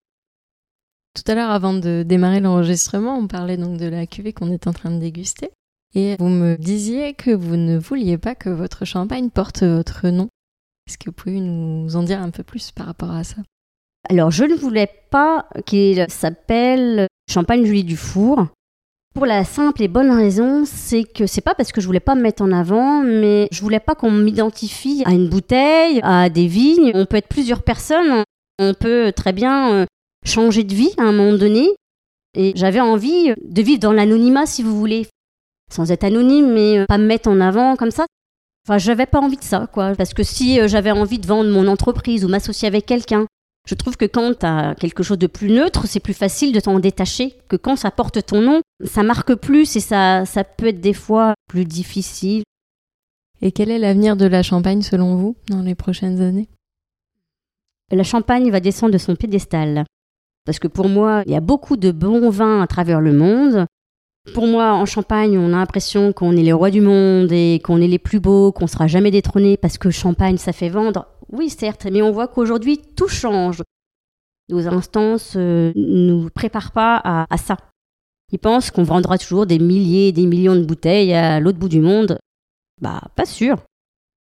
Tout 1.14 1.30
à 1.30 1.35
l'heure, 1.35 1.50
avant 1.50 1.74
de 1.74 2.02
démarrer 2.02 2.40
l'enregistrement, 2.40 3.18
on 3.18 3.26
parlait 3.26 3.57
donc 3.57 3.76
de 3.76 3.87
la 3.87 4.07
cuvée 4.07 4.33
qu'on 4.33 4.50
est 4.50 4.66
en 4.66 4.72
train 4.72 4.90
de 4.90 4.98
déguster. 4.98 5.50
Et 5.94 6.16
vous 6.18 6.28
me 6.28 6.57
disiez 6.57 7.14
que 7.14 7.30
vous 7.30 7.57
ne 7.57 7.78
vouliez 7.78 8.18
pas 8.18 8.35
que 8.35 8.48
votre 8.48 8.85
champagne 8.85 9.30
porte 9.30 9.62
votre 9.62 10.09
nom. 10.09 10.28
Est-ce 10.88 10.98
que 10.98 11.07
vous 11.07 11.12
pouvez 11.12 11.40
nous 11.40 11.94
en 11.96 12.02
dire 12.02 12.20
un 12.20 12.30
peu 12.30 12.42
plus 12.42 12.72
par 12.72 12.87
rapport 12.87 13.12
à 13.12 13.22
ça? 13.22 13.37
Alors, 14.11 14.30
je 14.30 14.44
ne 14.44 14.54
voulais 14.54 14.90
pas 15.11 15.46
qu'il 15.64 16.04
s'appelle 16.09 17.07
Champagne 17.30 17.64
Julie 17.64 17.85
Dufour. 17.85 18.48
Pour 19.14 19.26
la 19.26 19.44
simple 19.44 19.83
et 19.83 19.88
bonne 19.88 20.11
raison, 20.11 20.64
c'est 20.66 21.04
que 21.04 21.26
c'est 21.26 21.40
pas 21.40 21.54
parce 21.54 21.70
que 21.70 21.80
je 21.80 21.87
voulais 21.87 22.00
pas 22.00 22.16
me 22.16 22.22
mettre 22.22 22.42
en 22.42 22.50
avant, 22.50 23.02
mais 23.02 23.46
je 23.52 23.62
voulais 23.62 23.80
pas 23.80 23.94
qu'on 23.94 24.11
m'identifie 24.11 25.04
à 25.07 25.12
une 25.12 25.28
bouteille, 25.28 26.00
à 26.02 26.28
des 26.28 26.48
vignes. 26.48 26.90
On 26.94 27.07
peut 27.07 27.18
être 27.18 27.28
plusieurs 27.28 27.62
personnes. 27.62 28.24
On 28.59 28.74
peut 28.74 29.12
très 29.14 29.33
bien 29.33 29.72
euh, 29.72 29.87
changer 30.26 30.64
de 30.64 30.74
vie 30.74 30.92
à 30.98 31.04
un 31.04 31.12
moment 31.12 31.38
donné. 31.38 31.68
Et 32.37 32.52
j'avais 32.57 32.80
envie 32.80 33.33
de 33.40 33.62
vivre 33.62 33.80
dans 33.80 33.92
l'anonymat, 33.92 34.46
si 34.46 34.64
vous 34.64 34.76
voulez 34.76 35.07
sans 35.74 35.90
être 35.90 36.04
anonyme, 36.04 36.52
mais 36.52 36.78
euh, 36.78 36.87
pas 36.87 36.98
me 36.98 37.06
mettre 37.06 37.28
en 37.28 37.40
avant 37.40 37.76
comme 37.76 37.90
ça. 37.90 38.06
Enfin, 38.66 38.78
j'avais 38.78 39.06
pas 39.06 39.20
envie 39.20 39.37
de 39.37 39.44
ça, 39.44 39.68
quoi. 39.72 39.94
Parce 39.94 40.14
que 40.14 40.22
si 40.22 40.60
euh, 40.60 40.68
j'avais 40.68 40.90
envie 40.90 41.18
de 41.18 41.26
vendre 41.26 41.50
mon 41.50 41.66
entreprise 41.66 42.24
ou 42.24 42.28
m'associer 42.28 42.66
avec 42.68 42.87
quelqu'un, 42.87 43.26
je 43.68 43.74
trouve 43.74 43.96
que 43.96 44.04
quand 44.04 44.38
tu 44.38 44.46
as 44.46 44.74
quelque 44.74 45.02
chose 45.02 45.18
de 45.18 45.26
plus 45.26 45.50
neutre, 45.50 45.87
c'est 45.87 46.00
plus 46.00 46.14
facile 46.14 46.52
de 46.52 46.60
t'en 46.60 46.78
détacher. 46.78 47.34
Que 47.48 47.56
quand 47.56 47.76
ça 47.76 47.90
porte 47.90 48.24
ton 48.24 48.40
nom, 48.40 48.60
ça 48.84 49.02
marque 49.02 49.34
plus 49.34 49.76
et 49.76 49.80
ça, 49.80 50.24
ça 50.26 50.44
peut 50.44 50.68
être 50.68 50.80
des 50.80 50.92
fois 50.92 51.34
plus 51.48 51.64
difficile. 51.64 52.42
Et 53.42 53.52
quel 53.52 53.70
est 53.70 53.78
l'avenir 53.78 54.16
de 54.16 54.26
la 54.26 54.42
Champagne 54.42 54.82
selon 54.82 55.16
vous 55.16 55.37
dans 55.48 55.60
les 55.60 55.74
prochaines 55.74 56.20
années? 56.20 56.48
La 57.90 58.02
Champagne 58.02 58.50
va 58.50 58.60
descendre 58.60 58.92
de 58.92 58.98
son 58.98 59.16
piédestal. 59.16 59.84
Parce 60.44 60.58
que 60.58 60.68
pour 60.68 60.88
moi, 60.88 61.22
il 61.26 61.32
y 61.32 61.37
a 61.37 61.40
beaucoup 61.40 61.76
de 61.76 61.90
bons 61.90 62.30
vins 62.30 62.60
à 62.60 62.66
travers 62.66 63.00
le 63.00 63.12
monde. 63.12 63.66
Pour 64.32 64.46
moi, 64.46 64.72
en 64.72 64.87
Champagne, 64.87 65.37
on 65.37 65.48
a 65.48 65.58
l'impression 65.58 66.14
qu'on 66.14 66.32
est 66.32 66.42
les 66.42 66.52
rois 66.52 66.70
du 66.70 66.80
monde 66.80 67.30
et 67.30 67.60
qu'on 67.62 67.80
est 67.80 67.87
les 67.87 67.98
plus 67.98 68.20
beaux, 68.20 68.52
qu'on 68.52 68.66
sera 68.66 68.87
jamais 68.87 69.10
détrônés 69.10 69.58
parce 69.58 69.76
que 69.76 69.90
Champagne, 69.90 70.38
ça 70.38 70.52
fait 70.52 70.70
vendre. 70.70 71.06
Oui, 71.30 71.50
certes, 71.50 71.87
mais 71.90 72.00
on 72.00 72.10
voit 72.10 72.28
qu'aujourd'hui, 72.28 72.78
tout 72.96 73.08
change. 73.08 73.62
Nos 74.48 74.66
instances 74.66 75.37
ne 75.37 75.40
euh, 75.40 75.72
nous 75.74 76.30
préparent 76.34 76.72
pas 76.72 77.00
à, 77.04 77.37
ça. 77.37 77.56
Ils 78.32 78.38
pensent 78.38 78.70
qu'on 78.70 78.82
vendra 78.82 79.18
toujours 79.18 79.46
des 79.46 79.58
milliers 79.58 80.08
et 80.08 80.12
des 80.12 80.26
millions 80.26 80.56
de 80.56 80.64
bouteilles 80.64 81.12
à 81.12 81.38
l'autre 81.40 81.58
bout 81.58 81.68
du 81.68 81.80
monde. 81.80 82.18
Bah, 82.80 83.02
pas 83.16 83.26
sûr. 83.26 83.62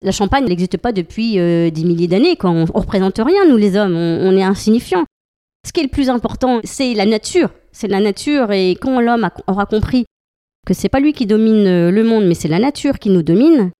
La 0.01 0.11
Champagne 0.11 0.45
n'existe 0.45 0.77
pas 0.77 0.91
depuis 0.91 1.39
euh, 1.39 1.69
des 1.69 1.83
milliers 1.83 2.07
d'années. 2.07 2.37
On 2.43 2.65
ne 2.65 2.71
représente 2.71 3.19
rien, 3.19 3.47
nous 3.47 3.57
les 3.57 3.77
hommes, 3.77 3.95
on, 3.95 4.35
est 4.35 4.43
insignifiants. 4.43 5.05
Ce 5.65 5.71
qui 5.71 5.79
est 5.79 5.83
le 5.83 5.89
plus 5.89 6.09
important, 6.09 6.59
c'est 6.65 6.93
la 6.93 7.05
nature. 7.05 7.49
C'est 7.73 7.87
la 7.87 7.99
nature, 7.99 8.51
et 8.51 8.71
quand 8.71 9.01
l'homme 9.01 9.29
aura 9.47 9.65
compris 9.65 10.05
que 10.65 10.73
c'est 10.73 10.89
pas 10.89 10.99
lui 10.99 11.11
qui 11.11 11.25
domine 11.25 11.67
euh, 11.67 11.91
le 11.91 12.03
monde, 12.03 12.25
mais 12.25 12.35
c'est 12.35 12.47
la 12.47 12.59
nature 12.59 12.99
qui 12.99 13.09
nous 13.09 13.23
domine, 13.23 13.71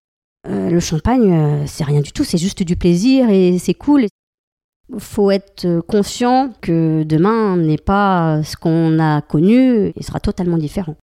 euh, 0.46 0.68
le 0.68 0.80
champagne, 0.80 1.66
c'est 1.66 1.84
rien 1.84 2.00
du 2.00 2.12
tout, 2.12 2.24
c'est 2.24 2.38
juste 2.38 2.62
du 2.62 2.76
plaisir 2.76 3.30
et 3.30 3.58
c'est 3.58 3.74
cool. 3.74 4.06
Il 4.92 5.00
faut 5.00 5.30
être 5.30 5.80
conscient 5.88 6.52
que 6.60 7.04
demain 7.04 7.56
n'est 7.56 7.78
pas 7.78 8.42
ce 8.42 8.56
qu'on 8.56 8.98
a 8.98 9.22
connu 9.22 9.92
et 9.96 10.02
sera 10.02 10.20
totalement 10.20 10.58
différent. 10.58 10.96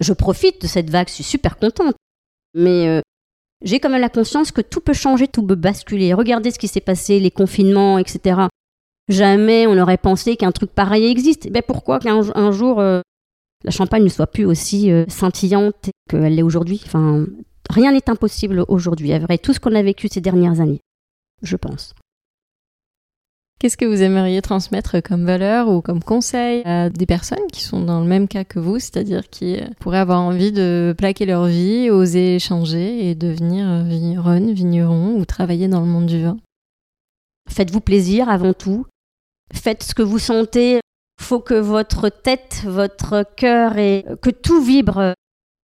Je 0.00 0.12
profite 0.12 0.60
de 0.60 0.66
cette 0.66 0.90
vague, 0.90 1.08
je 1.08 1.14
suis 1.14 1.24
super 1.24 1.56
contente. 1.56 1.94
Mais 2.54 3.00
j'ai 3.64 3.80
quand 3.80 3.88
même 3.88 4.00
la 4.00 4.10
conscience 4.10 4.52
que 4.52 4.60
tout 4.60 4.80
peut 4.80 4.92
changer, 4.92 5.26
tout 5.26 5.44
peut 5.44 5.54
basculer. 5.54 6.12
Regardez 6.12 6.50
ce 6.50 6.58
qui 6.58 6.68
s'est 6.68 6.82
passé, 6.82 7.18
les 7.18 7.30
confinements, 7.30 7.98
etc. 7.98 8.42
Jamais 9.08 9.66
on 9.66 9.74
n'aurait 9.74 9.98
pensé 9.98 10.36
qu'un 10.36 10.52
truc 10.52 10.70
pareil 10.70 11.04
existe. 11.06 11.50
Ben 11.50 11.62
pourquoi 11.66 11.98
qu'un 11.98 12.52
jour 12.52 12.80
euh, 12.80 13.00
la 13.62 13.70
Champagne 13.70 14.04
ne 14.04 14.08
soit 14.08 14.26
plus 14.26 14.44
aussi 14.44 14.90
euh, 14.90 15.04
scintillante 15.08 15.90
qu'elle 16.08 16.34
l'est 16.34 16.42
aujourd'hui? 16.42 16.80
Enfin, 16.86 17.26
rien 17.70 17.92
n'est 17.92 18.08
impossible 18.08 18.64
aujourd'hui, 18.68 19.12
avec 19.12 19.42
tout 19.42 19.52
ce 19.52 19.60
qu'on 19.60 19.74
a 19.74 19.82
vécu 19.82 20.08
ces 20.08 20.20
dernières 20.20 20.60
années, 20.60 20.80
je 21.42 21.56
pense. 21.56 21.94
Qu'est-ce 23.60 23.76
que 23.76 23.86
vous 23.86 24.02
aimeriez 24.02 24.42
transmettre 24.42 25.02
comme 25.02 25.24
valeur 25.24 25.68
ou 25.68 25.80
comme 25.80 26.02
conseil 26.02 26.62
à 26.64 26.90
des 26.90 27.06
personnes 27.06 27.46
qui 27.50 27.62
sont 27.62 27.82
dans 27.82 28.00
le 28.00 28.06
même 28.06 28.28
cas 28.28 28.44
que 28.44 28.58
vous, 28.58 28.78
c'est-à-dire 28.78 29.30
qui 29.30 29.56
euh, 29.56 29.66
pourraient 29.80 29.98
avoir 29.98 30.20
envie 30.20 30.52
de 30.52 30.94
plaquer 30.96 31.24
leur 31.24 31.46
vie, 31.46 31.88
oser 31.88 32.38
changer 32.38 33.08
et 33.08 33.14
devenir 33.14 33.66
euh, 33.66 33.82
vigneronne, 33.82 34.52
vigneron 34.52 35.14
ou 35.14 35.24
travailler 35.24 35.68
dans 35.68 35.80
le 35.80 35.86
monde 35.86 36.06
du 36.06 36.22
vin? 36.22 36.36
Faites-vous 37.48 37.80
plaisir 37.80 38.28
avant 38.28 38.52
tout. 38.52 38.86
Faites 39.54 39.82
ce 39.82 39.94
que 39.94 40.02
vous 40.02 40.18
sentez. 40.18 40.80
Faut 41.20 41.40
que 41.40 41.54
votre 41.54 42.08
tête, 42.08 42.62
votre 42.64 43.24
cœur 43.36 43.78
et 43.78 44.04
que 44.20 44.30
tout 44.30 44.62
vibre. 44.62 45.14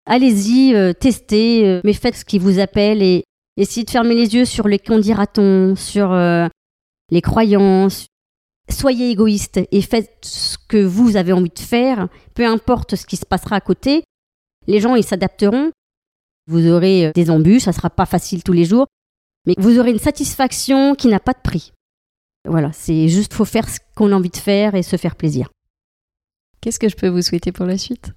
Allez-y, 0.06 0.74
euh, 0.74 0.92
testez, 0.92 1.80
mais 1.84 1.92
faites 1.92 2.16
ce 2.16 2.24
qui 2.24 2.38
vous 2.38 2.58
appelle 2.58 3.02
et 3.02 3.24
essayez 3.56 3.84
de 3.84 3.90
fermer 3.90 4.14
les 4.14 4.34
yeux 4.34 4.44
sur 4.44 4.68
les 4.68 4.78
qu'on 4.78 4.98
dira-t-on, 4.98 5.76
sur 5.76 6.14
les 7.10 7.20
croyances. 7.20 8.06
Soyez 8.70 9.10
égoïste 9.10 9.60
et 9.72 9.82
faites 9.82 10.18
ce 10.22 10.56
que 10.68 10.82
vous 10.82 11.16
avez 11.16 11.32
envie 11.32 11.50
de 11.50 11.58
faire, 11.58 12.08
peu 12.34 12.46
importe 12.46 12.94
ce 12.96 13.04
qui 13.04 13.16
se 13.16 13.26
passera 13.26 13.56
à 13.56 13.60
côté. 13.60 14.04
Les 14.66 14.80
gens, 14.80 14.94
ils 14.94 15.04
s'adapteront. 15.04 15.72
Vous 16.46 16.68
aurez 16.68 17.06
euh, 17.06 17.12
des 17.14 17.30
embûches, 17.30 17.62
ça 17.62 17.72
sera 17.72 17.90
pas 17.90 18.06
facile 18.06 18.42
tous 18.42 18.52
les 18.52 18.64
jours, 18.64 18.86
mais 19.46 19.54
vous 19.58 19.78
aurez 19.78 19.90
une 19.90 19.98
satisfaction 19.98 20.94
qui 20.94 21.08
n'a 21.08 21.20
pas 21.20 21.32
de 21.32 21.40
prix. 21.42 21.72
Voilà, 22.48 22.72
c'est 22.72 23.08
juste 23.08 23.34
faut 23.34 23.44
faire 23.44 23.68
ce 23.68 23.78
qu'on 23.94 24.12
a 24.12 24.16
envie 24.16 24.30
de 24.30 24.36
faire 24.36 24.74
et 24.74 24.82
se 24.82 24.96
faire 24.96 25.16
plaisir. 25.16 25.50
Qu'est-ce 26.60 26.78
que 26.78 26.88
je 26.88 26.96
peux 26.96 27.08
vous 27.08 27.22
souhaiter 27.22 27.52
pour 27.52 27.66
la 27.66 27.78
suite? 27.78 28.12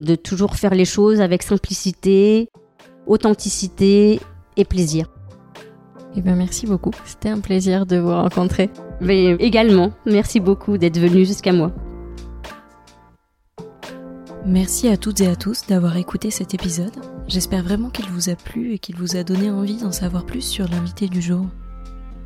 De 0.00 0.14
toujours 0.14 0.56
faire 0.56 0.74
les 0.74 0.84
choses 0.84 1.20
avec 1.20 1.42
simplicité, 1.42 2.48
authenticité 3.06 4.20
et 4.56 4.64
plaisir. 4.64 5.08
Eh 6.16 6.20
bien, 6.20 6.34
merci 6.34 6.66
beaucoup. 6.66 6.90
C'était 7.04 7.30
un 7.30 7.40
plaisir 7.40 7.86
de 7.86 7.96
vous 7.96 8.10
rencontrer. 8.10 8.68
Mais 9.00 9.32
également, 9.36 9.92
merci 10.04 10.40
beaucoup 10.40 10.76
d'être 10.76 10.98
venu 10.98 11.24
jusqu'à 11.24 11.52
moi. 11.52 11.72
Merci 14.44 14.88
à 14.88 14.96
toutes 14.96 15.20
et 15.20 15.28
à 15.28 15.36
tous 15.36 15.66
d'avoir 15.66 15.96
écouté 15.96 16.30
cet 16.30 16.52
épisode. 16.52 16.92
J'espère 17.28 17.62
vraiment 17.62 17.90
qu'il 17.90 18.06
vous 18.06 18.28
a 18.28 18.34
plu 18.34 18.72
et 18.72 18.78
qu'il 18.78 18.96
vous 18.96 19.16
a 19.16 19.22
donné 19.22 19.50
envie 19.50 19.76
d'en 19.76 19.92
savoir 19.92 20.26
plus 20.26 20.42
sur 20.42 20.68
l'invité 20.68 21.08
du 21.08 21.22
jour. 21.22 21.46